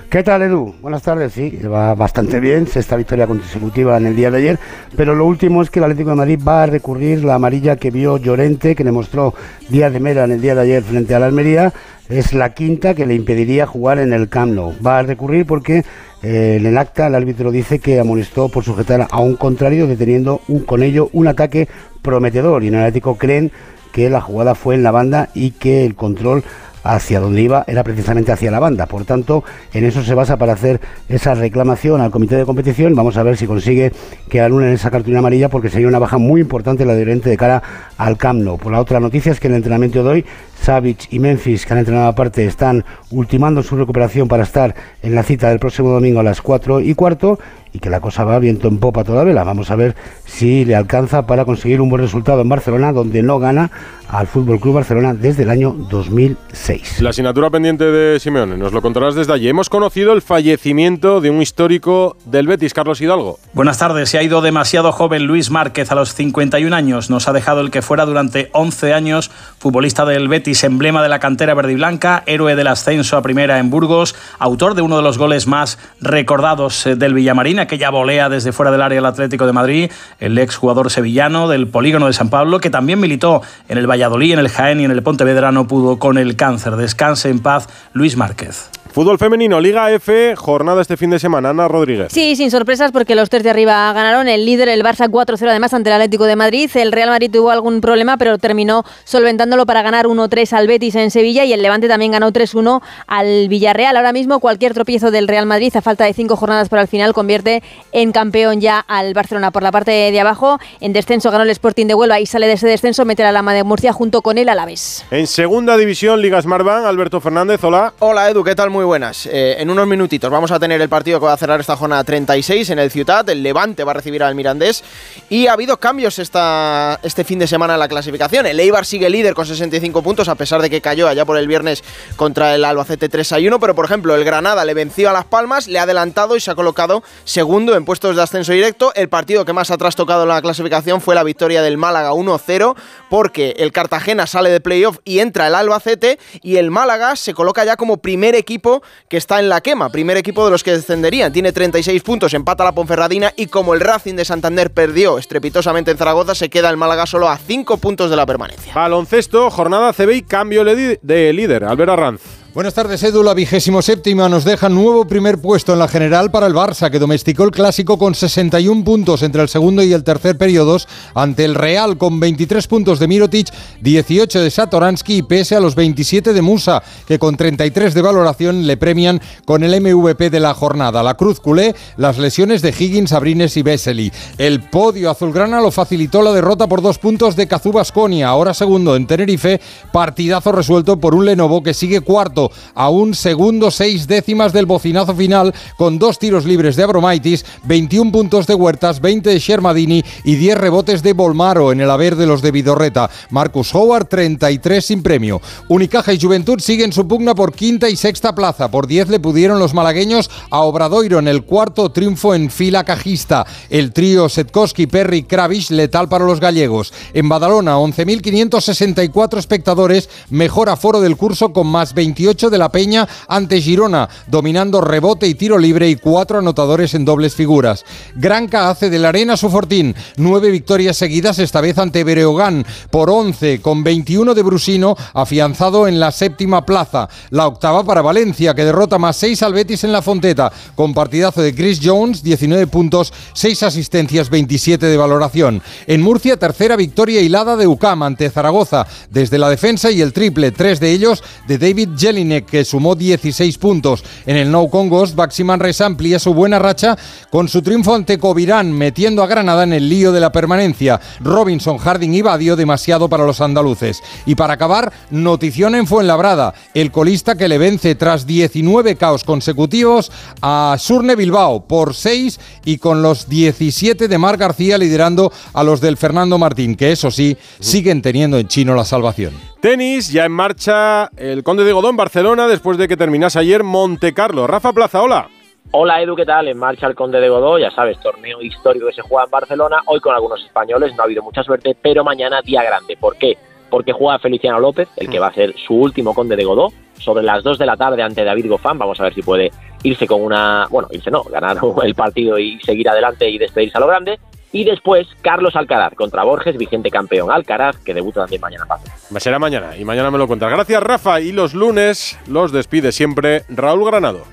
¿Qué 0.09 0.23
tal, 0.23 0.41
Edu? 0.41 0.73
Buenas 0.81 1.03
tardes, 1.03 1.33
sí, 1.33 1.55
va 1.71 1.93
bastante 1.93 2.39
bien, 2.39 2.65
sexta 2.65 2.95
victoria 2.95 3.27
consecutiva 3.27 3.95
en 3.95 4.07
el 4.07 4.15
día 4.15 4.31
de 4.31 4.39
ayer, 4.39 4.59
pero 4.97 5.13
lo 5.13 5.23
último 5.27 5.61
es 5.61 5.69
que 5.69 5.77
el 5.77 5.83
Atlético 5.83 6.09
de 6.09 6.15
Madrid 6.15 6.39
va 6.45 6.63
a 6.63 6.65
recurrir 6.65 7.23
la 7.23 7.35
amarilla 7.35 7.75
que 7.75 7.91
vio 7.91 8.17
Llorente, 8.17 8.75
que 8.75 8.83
le 8.83 8.91
mostró 8.91 9.35
Díaz 9.69 9.93
de 9.93 9.99
Mera 9.99 10.23
en 10.23 10.31
el 10.31 10.41
día 10.41 10.55
de 10.55 10.61
ayer 10.61 10.81
frente 10.81 11.13
a 11.13 11.19
la 11.19 11.27
Almería, 11.27 11.73
es 12.09 12.33
la 12.33 12.55
quinta 12.55 12.95
que 12.95 13.05
le 13.05 13.13
impediría 13.13 13.67
jugar 13.67 13.99
en 13.99 14.11
el 14.11 14.29
Camp 14.29 14.51
Nou. 14.53 14.73
Va 14.83 14.97
a 14.97 15.03
recurrir 15.03 15.45
porque 15.45 15.83
eh, 16.23 16.57
en 16.59 16.65
el 16.65 16.79
acta 16.79 17.05
el 17.05 17.13
árbitro 17.13 17.51
dice 17.51 17.77
que 17.77 17.99
amonestó 17.99 18.49
por 18.49 18.63
sujetar 18.63 19.07
a 19.11 19.19
un 19.19 19.35
contrario, 19.35 19.85
deteniendo 19.85 20.41
con 20.65 20.81
ello 20.81 21.11
un 21.13 21.27
ataque 21.27 21.67
prometedor, 22.01 22.63
y 22.63 22.69
en 22.69 22.73
el 22.73 22.79
Atlético 22.79 23.15
creen 23.15 23.51
que 23.91 24.09
la 24.09 24.21
jugada 24.21 24.55
fue 24.55 24.73
en 24.73 24.81
la 24.81 24.91
banda 24.91 25.29
y 25.35 25.51
que 25.51 25.85
el 25.85 25.93
control 25.93 26.43
hacia 26.83 27.19
donde 27.19 27.41
iba 27.41 27.63
era 27.67 27.83
precisamente 27.83 28.31
hacia 28.31 28.51
la 28.51 28.59
banda. 28.59 28.85
Por 28.85 29.05
tanto, 29.05 29.43
en 29.73 29.85
eso 29.85 30.03
se 30.03 30.13
basa 30.13 30.37
para 30.37 30.53
hacer 30.53 30.79
esa 31.07 31.35
reclamación 31.35 32.01
al 32.01 32.11
comité 32.11 32.35
de 32.35 32.45
competición. 32.45 32.95
Vamos 32.95 33.17
a 33.17 33.23
ver 33.23 33.37
si 33.37 33.47
consigue 33.47 33.91
que 34.29 34.41
anulen 34.41 34.73
esa 34.73 34.91
cartulina 34.91 35.19
amarilla 35.19 35.49
porque 35.49 35.69
sería 35.69 35.87
una 35.87 35.99
baja 35.99 36.17
muy 36.17 36.41
importante 36.41 36.85
la 36.85 36.93
de 36.93 37.01
Oriente 37.01 37.29
de 37.29 37.37
cara 37.37 37.61
al 37.97 38.17
Camp 38.17 38.41
Nou. 38.41 38.57
Por 38.57 38.71
la 38.71 38.79
otra 38.79 38.99
noticia 38.99 39.31
es 39.31 39.39
que 39.39 39.47
en 39.47 39.53
el 39.53 39.57
entrenamiento 39.57 40.03
de 40.03 40.09
hoy, 40.09 40.25
Savic 40.61 41.11
y 41.11 41.19
Memphis, 41.19 41.65
que 41.65 41.73
han 41.73 41.79
entrenado 41.79 42.07
aparte, 42.07 42.45
están 42.45 42.83
ultimando 43.11 43.63
su 43.63 43.75
recuperación 43.75 44.27
para 44.27 44.43
estar 44.43 44.75
en 45.01 45.15
la 45.15 45.23
cita 45.23 45.49
del 45.49 45.59
próximo 45.59 45.89
domingo 45.89 46.19
a 46.19 46.23
las 46.23 46.41
4 46.41 46.81
y 46.81 46.93
cuarto 46.95 47.39
y 47.71 47.79
que 47.79 47.89
la 47.89 47.99
cosa 47.99 48.23
va 48.23 48.39
viento 48.39 48.67
en 48.67 48.79
popa 48.79 49.03
todavía. 49.03 49.43
Vamos 49.43 49.71
a 49.71 49.75
ver 49.75 49.95
si 50.25 50.65
le 50.65 50.75
alcanza 50.75 51.25
para 51.27 51.45
conseguir 51.45 51.81
un 51.81 51.89
buen 51.89 52.01
resultado 52.01 52.41
en 52.41 52.49
Barcelona, 52.49 52.91
donde 52.91 53.21
no 53.21 53.39
gana 53.39 53.71
al 54.09 54.27
Fútbol 54.27 54.59
Club 54.59 54.75
Barcelona 54.75 55.13
desde 55.13 55.43
el 55.43 55.49
año 55.49 55.71
2006. 55.71 57.01
La 57.01 57.11
asignatura 57.11 57.49
pendiente 57.49 57.85
de 57.85 58.19
Simeone, 58.19 58.57
nos 58.57 58.73
lo 58.73 58.81
contarás 58.81 59.15
desde 59.15 59.33
allí. 59.33 59.47
Hemos 59.47 59.69
conocido 59.69 60.13
el 60.13 60.21
fallecimiento 60.21 61.21
de 61.21 61.29
un 61.29 61.41
histórico 61.41 62.17
del 62.25 62.47
Betis, 62.47 62.73
Carlos 62.73 62.99
Hidalgo. 63.01 63.39
Buenas 63.53 63.77
tardes. 63.77 64.09
Se 64.09 64.17
ha 64.17 64.23
ido 64.23 64.41
demasiado 64.41 64.91
joven 64.91 65.25
Luis 65.25 65.51
Márquez 65.51 65.91
a 65.91 65.95
los 65.95 66.15
51 66.15 66.75
años. 66.75 67.09
Nos 67.09 67.27
ha 67.27 67.33
dejado 67.33 67.61
el 67.61 67.71
que 67.71 67.81
fuera 67.81 68.05
durante 68.05 68.49
11 68.53 68.93
años 68.93 69.31
futbolista 69.59 70.05
del 70.05 70.27
Betis, 70.27 70.63
emblema 70.63 71.03
de 71.03 71.09
la 71.09 71.19
cantera 71.19 71.53
verde 71.53 71.73
y 71.73 71.75
blanca, 71.75 72.23
héroe 72.25 72.55
del 72.55 72.67
ascenso 72.67 73.17
a 73.17 73.21
primera 73.21 73.59
en 73.59 73.69
Burgos, 73.69 74.15
autor 74.39 74.73
de 74.73 74.81
uno 74.81 74.97
de 74.97 75.03
los 75.03 75.17
goles 75.17 75.47
más 75.47 75.77
recordados 76.01 76.85
eh, 76.85 76.95
del 76.95 77.13
Villamarín, 77.13 77.59
aquella 77.59 77.89
volea 77.89 78.29
desde 78.29 78.51
fuera 78.51 78.71
del 78.71 78.81
área 78.81 78.95
del 78.95 79.05
Atlético 79.05 79.45
de 79.45 79.53
Madrid, 79.53 79.91
el 80.19 80.37
ex 80.37 80.55
jugador 80.55 80.89
sevillano 80.89 81.47
del 81.47 81.67
Polígono 81.67 82.07
de 82.07 82.13
San 82.13 82.29
Pablo, 82.29 82.59
que 82.59 82.69
también 82.69 82.99
militó 82.99 83.41
en 83.67 83.77
el 83.77 83.85
Valladolid, 83.85 83.98
en 84.03 84.39
el 84.39 84.49
Jaén 84.49 84.79
y 84.79 84.85
en 84.85 84.91
el 84.91 85.03
Pontevedra, 85.03 85.51
no 85.51 85.67
pudo 85.67 85.99
con 85.99 86.17
el 86.17 86.35
cáncer. 86.35 86.75
Descanse 86.75 87.29
en 87.29 87.39
paz, 87.39 87.67
Luis 87.93 88.15
Márquez. 88.15 88.69
Fútbol 88.91 89.19
femenino, 89.19 89.59
Liga 89.59 89.91
F, 89.91 90.35
jornada 90.35 90.81
este 90.81 90.97
fin 90.97 91.11
de 91.11 91.19
semana. 91.19 91.49
Ana 91.51 91.67
Rodríguez. 91.67 92.11
Sí, 92.11 92.35
sin 92.35 92.49
sorpresas 92.49 92.91
porque 92.91 93.13
los 93.13 93.29
tres 93.29 93.43
de 93.43 93.51
arriba 93.51 93.93
ganaron. 93.93 94.27
El 94.27 94.45
líder, 94.47 94.67
el 94.67 94.83
Barça 94.83 95.07
4-0 95.07 95.47
además 95.47 95.75
ante 95.75 95.89
el 95.91 95.93
Atlético 95.93 96.25
de 96.25 96.35
Madrid. 96.35 96.69
El 96.73 96.91
Real 96.91 97.09
Madrid 97.09 97.29
tuvo 97.31 97.51
algún 97.51 97.81
problema, 97.81 98.17
pero 98.17 98.39
terminó 98.39 98.83
solventándolo 99.03 99.67
para 99.67 99.83
ganar 99.83 100.07
1-3 100.07 100.53
al 100.53 100.67
Betis 100.67 100.95
en 100.95 101.11
Sevilla 101.11 101.45
y 101.45 101.53
el 101.53 101.61
Levante 101.61 101.87
también 101.87 102.13
ganó 102.13 102.31
3-1 102.31 102.81
al 103.05 103.47
Villarreal. 103.47 103.95
Ahora 103.95 104.11
mismo 104.11 104.39
cualquier 104.39 104.73
tropiezo 104.73 105.11
del 105.11 105.27
Real 105.27 105.45
Madrid 105.45 105.71
a 105.75 105.81
falta 105.81 106.05
de 106.05 106.13
cinco 106.13 106.35
jornadas 106.35 106.67
para 106.67 106.81
el 106.81 106.87
final 106.87 107.13
convierte 107.13 107.61
en 107.91 108.11
campeón 108.11 108.59
ya 108.59 108.79
al 108.79 109.13
Barcelona. 109.13 109.51
Por 109.51 109.61
la 109.61 109.71
parte 109.71 109.91
de 109.91 110.19
abajo, 110.19 110.57
en 110.81 110.93
descenso 110.93 111.29
ganó 111.29 111.43
el 111.43 111.51
Sporting 111.51 111.85
de 111.85 111.93
Huelva 111.93 112.19
y 112.19 112.25
sale 112.25 112.47
de 112.47 112.53
ese 112.53 112.67
descenso 112.67 113.05
meter 113.05 113.27
a 113.27 113.29
la 113.29 113.39
Lama 113.39 113.53
de 113.53 113.63
Murcia 113.63 113.93
junto 113.93 114.23
con 114.23 114.39
el 114.39 114.49
Alavés. 114.49 115.05
En 115.11 115.27
segunda 115.27 115.77
división, 115.77 116.21
Liga 116.21 116.41
Smartbank, 116.41 116.85
Alberto 116.85 117.21
Fernández, 117.21 117.63
hola. 117.63 117.93
Hola 117.99 118.29
Edu, 118.29 118.43
¿qué 118.43 118.55
tal? 118.55 118.71
Muy 118.71 118.88
buenas. 118.89 119.27
Eh, 119.27 119.57
en 119.59 119.69
unos 119.69 119.85
minutitos 119.85 120.31
vamos 120.31 120.49
a 120.49 120.59
tener 120.59 120.81
el 120.81 120.89
partido 120.89 121.19
que 121.19 121.27
va 121.27 121.33
a 121.33 121.37
cerrar 121.37 121.59
esta 121.59 121.75
jornada 121.75 122.03
36 122.03 122.71
en 122.71 122.79
el 122.79 122.89
Ciutat. 122.89 123.29
El 123.29 123.43
Levante 123.43 123.83
va 123.83 123.91
a 123.91 123.93
recibir 123.93 124.23
al 124.23 124.33
Mirandés. 124.33 124.83
Y 125.29 125.45
ha 125.45 125.53
habido 125.53 125.77
cambios 125.77 126.17
esta, 126.17 126.99
este 127.03 127.23
fin 127.23 127.37
de 127.37 127.45
semana 127.45 127.75
en 127.75 127.79
la 127.79 127.87
clasificación. 127.87 128.47
El 128.47 128.59
Eibar 128.59 128.87
sigue 128.87 129.07
líder 129.11 129.35
con 129.35 129.45
65 129.45 130.01
puntos, 130.01 130.27
a 130.27 130.33
pesar 130.33 130.59
de 130.63 130.71
que 130.71 130.81
cayó 130.81 131.07
allá 131.07 131.23
por 131.23 131.37
el 131.37 131.47
viernes 131.47 131.83
contra 132.15 132.55
el 132.55 132.65
Albacete 132.65 133.09
3 133.09 133.33
a 133.33 133.37
1. 133.37 133.59
Pero 133.59 133.75
por 133.75 133.85
ejemplo, 133.85 134.15
el 134.15 134.23
Granada 134.23 134.65
le 134.65 134.73
venció 134.73 135.07
a 135.11 135.13
Las 135.13 135.25
Palmas, 135.25 135.67
le 135.67 135.77
ha 135.77 135.83
adelantado 135.83 136.35
y 136.35 136.39
se 136.39 136.49
ha 136.49 136.55
colocado 136.55 137.03
segundo 137.25 137.75
en 137.75 137.85
puestos 137.85 138.15
de 138.15 138.23
ascenso 138.23 138.53
directo. 138.53 138.91
El 138.95 139.07
partido 139.07 139.45
que 139.45 139.53
más 139.53 139.69
ha 139.69 139.77
trastocado 139.77 140.23
en 140.23 140.29
la 140.29 140.41
clasificación 140.41 140.99
fue 140.99 141.13
la 141.13 141.23
victoria 141.23 141.61
del 141.61 141.77
Málaga 141.77 142.13
1-0, 142.13 142.75
porque 143.07 143.53
el 143.59 143.71
Cartagena 143.71 144.25
sale 144.25 144.49
de 144.49 144.61
playoff 144.61 144.97
y 145.03 145.19
entra 145.19 145.45
el 145.45 145.53
Albacete. 145.53 146.17
Y 146.41 146.55
el 146.55 146.71
Málaga 146.71 147.15
se 147.15 147.35
coloca 147.35 147.63
ya 147.63 147.75
como 147.75 147.97
primer 147.97 148.33
equipo 148.33 148.68
que 149.07 149.17
está 149.17 149.39
en 149.39 149.49
la 149.49 149.61
quema, 149.61 149.89
primer 149.89 150.17
equipo 150.17 150.45
de 150.45 150.51
los 150.51 150.63
que 150.63 150.71
descenderían. 150.71 151.33
Tiene 151.33 151.51
36 151.51 152.01
puntos, 152.03 152.33
empata 152.33 152.63
la 152.63 152.71
Ponferradina 152.71 153.33
y 153.35 153.47
como 153.47 153.73
el 153.73 153.79
Racing 153.79 154.15
de 154.15 154.25
Santander 154.25 154.71
perdió 154.71 155.17
estrepitosamente 155.17 155.91
en 155.91 155.97
Zaragoza, 155.97 156.35
se 156.35 156.49
queda 156.49 156.69
el 156.69 156.77
Málaga 156.77 157.05
solo 157.05 157.29
a 157.29 157.37
5 157.37 157.77
puntos 157.77 158.09
de 158.09 158.15
la 158.15 158.25
permanencia. 158.25 158.73
Baloncesto, 158.73 159.49
jornada 159.49 159.93
CB 159.93 160.11
y 160.15 160.21
cambio 160.23 160.63
de 160.63 161.33
líder. 161.33 161.63
Albert 161.65 161.91
Arranz. 161.91 162.38
Buenas 162.59 162.73
tardes, 162.73 163.01
Edu. 163.03 163.23
La 163.23 163.33
vigésimo 163.33 163.81
séptima 163.81 164.27
nos 164.27 164.43
deja 164.43 164.67
nuevo 164.67 165.05
primer 165.05 165.39
puesto 165.39 165.71
en 165.71 165.79
la 165.79 165.87
general 165.87 166.29
para 166.29 166.45
el 166.45 166.53
Barça, 166.53 166.91
que 166.91 166.99
domesticó 166.99 167.45
el 167.45 167.51
clásico 167.51 167.97
con 167.97 168.15
61 168.15 168.83
puntos 168.83 169.23
entre 169.23 169.41
el 169.41 169.47
segundo 169.47 169.81
y 169.81 169.93
el 169.93 170.03
tercer 170.03 170.37
periodos, 170.37 170.85
ante 171.15 171.45
el 171.45 171.55
Real 171.55 171.97
con 171.97 172.19
23 172.19 172.67
puntos 172.67 172.99
de 172.99 173.07
Mirotic, 173.07 173.47
18 173.79 174.41
de 174.41 174.51
Satoransky 174.51 175.19
y 175.19 175.21
pese 175.21 175.55
a 175.55 175.61
los 175.61 175.73
27 175.75 176.33
de 176.33 176.41
Musa, 176.41 176.83
que 177.07 177.17
con 177.17 177.37
33 177.37 177.93
de 177.93 178.01
valoración 178.01 178.67
le 178.67 178.75
premian 178.75 179.21
con 179.45 179.63
el 179.63 179.79
MVP 179.79 180.29
de 180.29 180.41
la 180.41 180.53
jornada. 180.53 181.01
La 181.01 181.13
Cruz 181.13 181.39
culé, 181.39 181.73
las 181.95 182.17
lesiones 182.17 182.61
de 182.61 182.75
Higgins, 182.77 183.13
Abrines 183.13 183.55
y 183.55 183.61
Vesely. 183.61 184.11
El 184.37 184.63
podio 184.63 185.09
azulgrana 185.11 185.61
lo 185.61 185.71
facilitó 185.71 186.21
la 186.21 186.33
derrota 186.33 186.67
por 186.67 186.81
dos 186.81 186.97
puntos 186.97 187.37
de 187.37 187.47
Cazú 187.47 187.71
Basconia, 187.71 188.27
ahora 188.27 188.53
segundo 188.53 188.97
en 188.97 189.07
Tenerife, 189.07 189.61
partidazo 189.93 190.51
resuelto 190.51 190.99
por 190.99 191.15
un 191.15 191.23
Lenovo 191.23 191.63
que 191.63 191.73
sigue 191.73 192.01
cuarto 192.01 192.48
a 192.73 192.89
un 192.89 193.13
segundo 193.13 193.71
seis 193.71 194.07
décimas 194.07 194.53
del 194.53 194.65
bocinazo 194.65 195.15
final 195.15 195.53
con 195.77 195.99
dos 195.99 196.19
tiros 196.19 196.45
libres 196.45 196.75
de 196.75 196.83
Abromaitis, 196.83 197.45
21 197.65 198.11
puntos 198.11 198.47
de 198.47 198.55
Huertas, 198.55 199.01
20 199.01 199.29
de 199.29 199.39
Shermadini 199.39 200.03
y 200.23 200.35
10 200.35 200.57
rebotes 200.57 201.03
de 201.03 201.13
Bolmaro 201.13 201.71
en 201.71 201.81
el 201.81 201.89
haber 201.89 202.15
de 202.15 202.25
los 202.25 202.41
de 202.41 202.51
Vidorreta. 202.51 203.09
Marcus 203.29 203.73
Howard 203.73 204.07
33 204.07 204.85
sin 204.85 205.03
premio. 205.03 205.41
Unicaja 205.67 206.13
y 206.13 206.19
Juventud 206.19 206.59
siguen 206.59 206.93
su 206.93 207.07
pugna 207.07 207.35
por 207.35 207.53
quinta 207.53 207.89
y 207.89 207.95
sexta 207.95 208.33
plaza. 208.33 208.71
Por 208.71 208.87
10 208.87 209.09
le 209.09 209.19
pudieron 209.19 209.59
los 209.59 209.73
malagueños 209.73 210.29
a 210.49 210.61
Obradoiro 210.61 211.19
en 211.19 211.27
el 211.27 211.43
cuarto 211.43 211.91
triunfo 211.91 212.33
en 212.33 212.49
fila 212.49 212.83
cajista. 212.83 213.45
El 213.69 213.93
trío 213.93 214.29
Setkowski, 214.29 214.87
Perry, 214.87 215.23
Kravish 215.23 215.71
letal 215.71 216.09
para 216.09 216.25
los 216.25 216.39
gallegos. 216.39 216.93
En 217.13 217.29
Badalona 217.29 217.77
11.564 217.77 219.37
espectadores, 219.37 220.09
mejor 220.29 220.69
aforo 220.69 221.01
del 221.01 221.17
curso 221.17 221.53
con 221.53 221.67
más 221.67 221.93
28 221.93 222.28
68 222.29 222.49
de 222.49 222.57
la 222.57 222.69
Peña 222.69 223.07
ante 223.27 223.61
Girona, 223.61 224.07
dominando 224.27 224.81
rebote 224.81 225.27
y 225.27 225.35
tiro 225.35 225.57
libre 225.57 225.89
y 225.89 225.95
cuatro 225.95 226.39
anotadores 226.39 226.93
en 226.93 227.05
dobles 227.05 227.35
figuras. 227.35 227.85
Granca 228.15 228.69
hace 228.69 228.89
de 228.89 228.99
la 228.99 229.09
arena 229.09 229.37
su 229.37 229.49
fortín, 229.49 229.95
nueve 230.17 230.51
victorias 230.51 230.97
seguidas, 230.97 231.39
esta 231.39 231.61
vez 231.61 231.77
ante 231.77 232.03
Bereogán, 232.03 232.65
por 232.91 233.09
11, 233.09 233.61
con 233.61 233.83
21 233.83 234.33
de 234.33 234.43
Brusino, 234.43 234.95
afianzado 235.13 235.87
en 235.87 235.99
la 235.99 236.11
séptima 236.11 236.65
plaza. 236.65 237.09
La 237.31 237.47
octava 237.47 237.83
para 237.83 238.01
Valencia, 238.01 238.53
que 238.53 238.65
derrota 238.65 238.99
más 238.99 239.17
6 239.17 239.43
al 239.43 239.53
Betis 239.53 239.83
en 239.83 239.91
la 239.91 240.01
Fonteta, 240.01 240.51
con 240.75 240.93
partidazo 240.93 241.41
de 241.41 241.55
Chris 241.55 241.79
Jones, 241.83 242.23
19 242.23 242.67
puntos, 242.67 243.13
6 243.33 243.63
asistencias, 243.63 244.29
27 244.29 244.85
de 244.85 244.97
valoración. 244.97 245.61
En 245.87 246.01
Murcia, 246.01 246.37
tercera 246.37 246.75
victoria 246.75 247.21
hilada 247.21 247.55
de 247.55 247.67
UCAM 247.67 248.03
ante 248.03 248.29
Zaragoza, 248.29 248.85
desde 249.09 249.39
la 249.39 249.49
defensa 249.49 249.91
y 249.91 250.01
el 250.01 250.13
triple, 250.13 250.51
tres 250.51 250.79
de 250.79 250.91
ellos 250.91 251.23
de 251.47 251.57
David 251.57 251.89
Jelinek, 252.19 252.45
que 252.45 252.65
sumó 252.65 252.95
16 252.95 253.57
puntos. 253.57 254.03
En 254.25 254.35
el 254.35 254.51
No 254.51 254.67
Congos, 254.67 255.15
Baxi 255.15 255.43
Manresa 255.43 255.85
amplía 255.85 256.19
su 256.19 256.33
buena 256.33 256.59
racha 256.59 256.97
con 257.29 257.47
su 257.47 257.61
triunfo 257.61 257.95
ante 257.95 258.17
Covirán, 258.17 258.71
metiendo 258.71 259.23
a 259.23 259.27
Granada 259.27 259.63
en 259.63 259.73
el 259.73 259.87
lío 259.87 260.11
de 260.11 260.19
la 260.19 260.31
permanencia. 260.31 260.99
Robinson, 261.21 261.77
Harding 261.77 262.13
y 262.13 262.21
Badio 262.21 262.55
demasiado 262.55 263.07
para 263.07 263.25
los 263.25 263.41
andaluces. 263.41 264.01
Y 264.25 264.35
para 264.35 264.53
acabar, 264.53 264.91
notición 265.09 265.75
en 265.75 265.87
Fuenlabrada, 265.87 266.53
el 266.73 266.91
colista 266.91 267.35
que 267.35 267.47
le 267.47 267.57
vence 267.57 267.95
tras 267.95 268.25
19 268.25 268.95
caos 268.97 269.23
consecutivos 269.23 270.11
a 270.41 270.75
Surne 270.77 271.15
Bilbao 271.15 271.65
por 271.65 271.95
6 271.95 272.39
y 272.65 272.77
con 272.77 273.01
los 273.01 273.29
17 273.29 274.07
de 274.07 274.17
Mar 274.17 274.37
García 274.37 274.77
liderando 274.77 275.31
a 275.53 275.63
los 275.63 275.79
del 275.79 275.97
Fernando 275.97 276.37
Martín, 276.37 276.75
que 276.75 276.91
eso 276.91 277.11
sí, 277.11 277.37
siguen 277.59 278.01
teniendo 278.01 278.37
en 278.37 278.47
chino 278.47 278.75
la 278.75 278.85
salvación. 278.85 279.48
Tenis, 279.61 280.09
ya 280.13 280.23
en 280.23 280.31
marcha 280.31 281.09
el 281.17 281.43
Conde 281.43 281.65
de 281.65 281.73
Godón, 281.73 281.97
Barcelona, 281.97 282.47
después 282.47 282.77
de 282.77 282.87
que 282.87 282.95
terminase 282.95 283.39
ayer 283.39 283.61
Monte 283.61 284.13
Carlo. 284.13 284.47
Rafa 284.47 284.71
Plaza, 284.71 285.01
hola. 285.01 285.27
Hola 285.71 286.01
Edu, 286.01 286.15
¿qué 286.15 286.25
tal? 286.25 286.47
En 286.47 286.57
marcha 286.57 286.87
el 286.87 286.95
Conde 286.95 287.19
de 287.19 287.27
Godó, 287.27 287.59
ya 287.59 287.69
sabes, 287.71 287.99
torneo 287.99 288.41
histórico 288.41 288.87
que 288.87 288.93
se 288.93 289.01
juega 289.01 289.25
en 289.25 289.31
Barcelona, 289.31 289.81
hoy 289.87 289.99
con 289.99 290.15
algunos 290.15 290.41
españoles, 290.45 290.95
no 290.95 291.03
ha 291.03 291.05
habido 291.05 291.23
mucha 291.23 291.43
suerte, 291.43 291.75
pero 291.81 292.05
mañana 292.05 292.41
día 292.41 292.63
grande. 292.63 292.95
¿Por 292.97 293.17
qué? 293.17 293.37
Porque 293.69 293.91
juega 293.91 294.17
Feliciano 294.19 294.61
López, 294.61 294.87
el 294.95 295.09
que 295.09 295.19
va 295.19 295.27
a 295.27 295.33
ser 295.33 295.53
su 295.67 295.75
último 295.75 296.13
Conde 296.15 296.37
de 296.37 296.45
Godó, 296.45 296.69
sobre 296.93 297.23
las 297.23 297.43
2 297.43 297.59
de 297.59 297.65
la 297.65 297.75
tarde 297.75 298.01
ante 298.01 298.23
David 298.23 298.49
Gofán. 298.49 298.79
Vamos 298.79 298.97
a 299.01 299.03
ver 299.03 299.13
si 299.13 299.21
puede 299.21 299.51
irse 299.83 300.07
con 300.07 300.21
una, 300.21 300.67
bueno, 300.69 300.87
irse 300.91 301.11
no, 301.11 301.23
ganar 301.23 301.57
el 301.83 301.95
partido 301.95 302.37
y 302.39 302.59
seguir 302.61 302.89
adelante 302.89 303.29
y 303.29 303.37
despedirse 303.37 303.77
a 303.77 303.81
lo 303.81 303.87
grande. 303.87 304.19
Y 304.51 304.63
después 304.63 305.07
Carlos 305.21 305.55
Alcaraz 305.55 305.93
contra 305.93 306.23
Borges, 306.23 306.57
vigente 306.57 306.89
campeón 306.89 307.29
Alcaraz, 307.31 307.77
que 307.77 307.93
debuta 307.93 308.21
también 308.21 308.41
mañana. 308.41 308.65
Me 309.11 309.19
será 309.19 309.37
mañana 309.37 309.77
y 309.77 309.85
mañana 309.85 310.09
me 310.09 310.17
lo 310.17 310.27
cuentas. 310.27 310.49
Gracias 310.49 310.81
Rafa 310.81 311.21
y 311.21 311.31
los 311.31 311.53
lunes 311.53 312.17
los 312.27 312.51
despide 312.51 312.91
siempre 312.91 313.43
Raúl 313.47 313.85
Granado. 313.85 314.23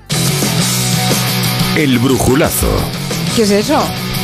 El 1.77 1.99
brujulazo 1.99 2.67
¿Qué 3.35 3.43
es 3.43 3.51
eso? 3.51 3.79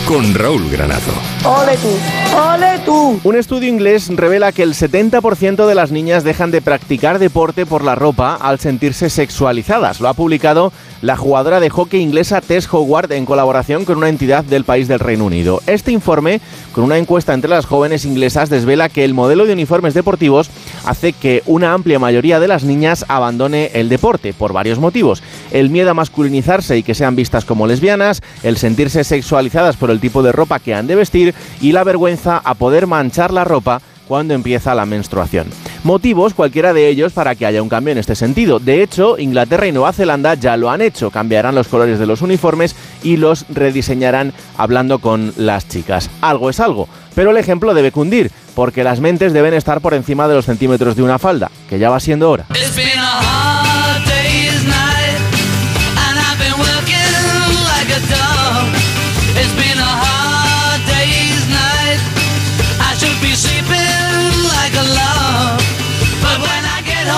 Con 0.08 0.34
Raúl 0.34 0.70
Granado. 0.70 1.12
¡Ole 1.46 1.78
tú! 1.78 2.38
¡Ole 2.38 2.80
tú! 2.86 3.20
Un 3.24 3.36
estudio 3.36 3.70
inglés 3.70 4.10
revela 4.10 4.52
que 4.52 4.64
el 4.64 4.74
70% 4.74 5.66
de 5.66 5.76
las 5.76 5.92
niñas 5.92 6.24
dejan 6.24 6.52
de 6.52 6.62
practicar 6.62 7.20
deporte 7.20 7.66
por 7.66 7.84
la 7.84 7.96
ropa 7.96 8.36
al 8.36 8.60
sentirse 8.60 9.10
sexualizadas. 9.10 10.02
Lo 10.02 10.10
ha 10.10 10.14
publicado 10.14 10.74
la 11.02 11.18
jugadora 11.18 11.60
de 11.60 11.70
hockey 11.70 12.02
inglesa 12.02 12.42
Tess 12.42 12.68
Howard 12.72 13.12
en 13.12 13.26
colaboración 13.26 13.86
con 13.86 13.98
una 13.98 14.10
entidad 14.10 14.44
del 14.44 14.64
país 14.64 14.88
del 14.88 15.00
Reino 15.00 15.26
Unido. 15.26 15.62
Este 15.68 15.92
informe, 15.92 16.42
con 16.74 16.84
una 16.84 16.98
encuesta 16.98 17.34
entre 17.34 17.50
las 17.50 17.66
jóvenes 17.66 18.06
inglesas, 18.06 18.50
desvela 18.50 18.90
que 18.90 19.04
el 19.04 19.14
modelo 19.14 19.46
de 19.46 19.54
uniformes 19.54 19.94
deportivos 19.94 20.50
hace 20.86 21.14
que 21.14 21.44
una 21.46 21.74
amplia 21.74 22.00
mayoría 22.00 22.40
de 22.40 22.48
las 22.48 22.64
niñas 22.64 23.06
abandone 23.08 23.72
el 23.74 23.90
deporte 23.90 24.34
por 24.34 24.54
varios 24.54 24.80
motivos. 24.80 25.22
El 25.54 25.70
miedo 25.70 25.92
a 25.92 25.94
masculinizarse 25.94 26.78
y 26.78 26.84
que 26.84 26.96
sean 26.96 27.16
vistas 27.16 27.46
como 27.46 27.68
lesbianas, 27.68 28.22
el 28.44 28.58
sentirse 28.58 29.06
sexualizadas 29.06 29.78
por 29.78 29.90
el 29.92 30.02
tipo 30.02 30.22
de 30.22 30.34
ropa 30.34 30.60
que 30.60 30.74
han 30.74 30.88
de 30.88 30.96
vestir 30.96 31.34
y 31.62 31.72
la 31.72 31.86
vergüenza 31.86 32.42
a 32.44 32.56
poder 32.56 32.88
manchar 32.88 33.32
la 33.32 33.46
ropa 33.46 33.82
cuando 34.08 34.34
empieza 34.34 34.76
la 34.76 34.86
menstruación. 34.86 35.48
Motivos, 35.84 36.34
cualquiera 36.34 36.74
de 36.74 36.88
ellos, 36.88 37.14
para 37.14 37.36
que 37.36 37.46
haya 37.46 37.62
un 37.62 37.70
cambio 37.70 37.92
en 37.92 37.98
este 37.98 38.16
sentido. 38.16 38.60
De 38.60 38.84
hecho, 38.84 39.18
Inglaterra 39.18 39.68
y 39.68 39.72
Nueva 39.72 39.94
Zelanda 39.94 40.34
ya 40.36 40.58
lo 40.58 40.70
han 40.70 40.82
hecho. 40.82 41.12
Cambiarán 41.12 41.56
los 41.56 41.68
colores 41.68 42.00
de 42.00 42.06
los 42.06 42.22
uniformes 42.22 42.76
y 43.04 43.18
los 43.18 43.46
rediseñarán 43.50 44.34
hablando 44.58 45.00
con 45.00 45.34
las 45.38 45.68
chicas. 45.68 46.10
Algo 46.22 46.50
es 46.50 46.60
algo. 46.60 46.88
Pero 47.16 47.32
el 47.32 47.38
ejemplo 47.38 47.74
debe 47.74 47.92
cundir, 47.92 48.32
porque 48.56 48.84
las 48.84 49.00
mentes 49.00 49.34
deben 49.34 49.54
estar 49.54 49.82
por 49.82 49.94
encima 49.94 50.28
de 50.28 50.36
los 50.36 50.46
centímetros 50.46 50.96
de 50.96 51.04
una 51.04 51.20
falda, 51.20 51.52
que 51.70 51.80
ya 51.80 51.90
va 51.90 52.00
siendo 52.00 52.30
hora. 52.30 52.46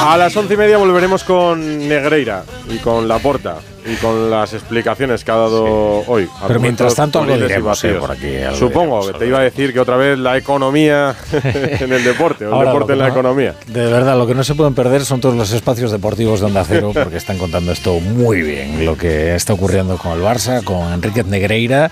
A 0.08 0.18
las 0.18 0.36
once 0.38 0.54
y 0.54 0.58
media 0.58 0.78
volveremos 0.78 1.24
con 1.24 1.88
Negreira 1.88 2.44
y 2.70 2.78
con 2.78 3.08
Laporta 3.08 3.58
y 3.86 3.96
con 3.96 4.30
las 4.30 4.54
explicaciones 4.54 5.24
que 5.24 5.32
ha 5.32 5.36
dado 5.36 5.64
hoy. 6.08 6.28
Pero 6.48 6.60
mientras 6.60 6.94
tanto 6.96 7.20
algo 7.22 7.36
diremos, 7.36 7.84
eh, 7.84 7.94
por 8.00 8.12
aquí, 8.12 8.38
algo 8.38 8.56
Supongo, 8.58 9.00
diremos, 9.02 9.20
te 9.20 9.28
iba 9.28 9.40
a 9.40 9.42
decir 9.42 9.74
que 9.74 9.80
otra 9.80 9.98
vez 9.98 10.18
la 10.20 10.38
economía 10.38 11.16
en 11.44 11.92
el 11.92 12.04
deporte, 12.04 12.46
o 12.46 12.50
el 12.50 12.54
Ahora, 12.54 12.72
deporte 12.72 12.94
en 12.94 13.00
la 13.00 13.06
que 13.06 13.12
no- 13.12 13.20
economía. 13.20 13.56
De 13.68 13.86
verdad, 13.88 14.18
lo 14.18 14.28
que 14.28 14.36
no 14.36 14.44
se 14.44 14.54
pueden 14.54 14.76
perder 14.76 15.04
son 15.06 15.22
todos 15.22 15.36
los 15.36 15.52
espacios 15.52 15.92
deportivos 15.92 16.40
de 16.40 16.46
Onda 16.46 16.64
Cero, 16.68 16.92
porque 16.94 17.18
están 17.18 17.38
contando 17.40 17.72
esto 17.72 18.00
muy 18.00 18.42
bien, 18.44 18.86
lo 18.86 18.96
que 18.98 19.34
está 19.36 19.54
ocurriendo 19.54 19.98
con 19.98 20.12
el 20.14 20.22
Barça, 20.22 20.64
con 20.64 20.94
Enriquez 20.94 21.26
Negreira 21.26 21.90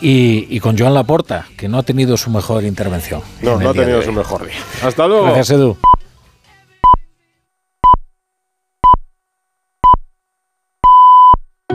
y, 0.00 0.46
y 0.50 0.58
con 0.60 0.76
Joan 0.76 0.94
Laporta, 0.94 1.46
que 1.56 1.68
no 1.68 1.78
ha 1.78 1.82
tenido 1.84 2.16
su 2.16 2.28
mejor 2.30 2.64
intervención. 2.64 3.20
No, 3.40 3.58
no 3.58 3.70
ha 3.70 3.72
tenido 3.72 4.02
su 4.02 4.12
mejor 4.12 4.44
día. 4.46 4.56
Hasta 4.82 5.06
luego. 5.06 5.24
Gracias, 5.26 5.50
Edu. 5.50 5.76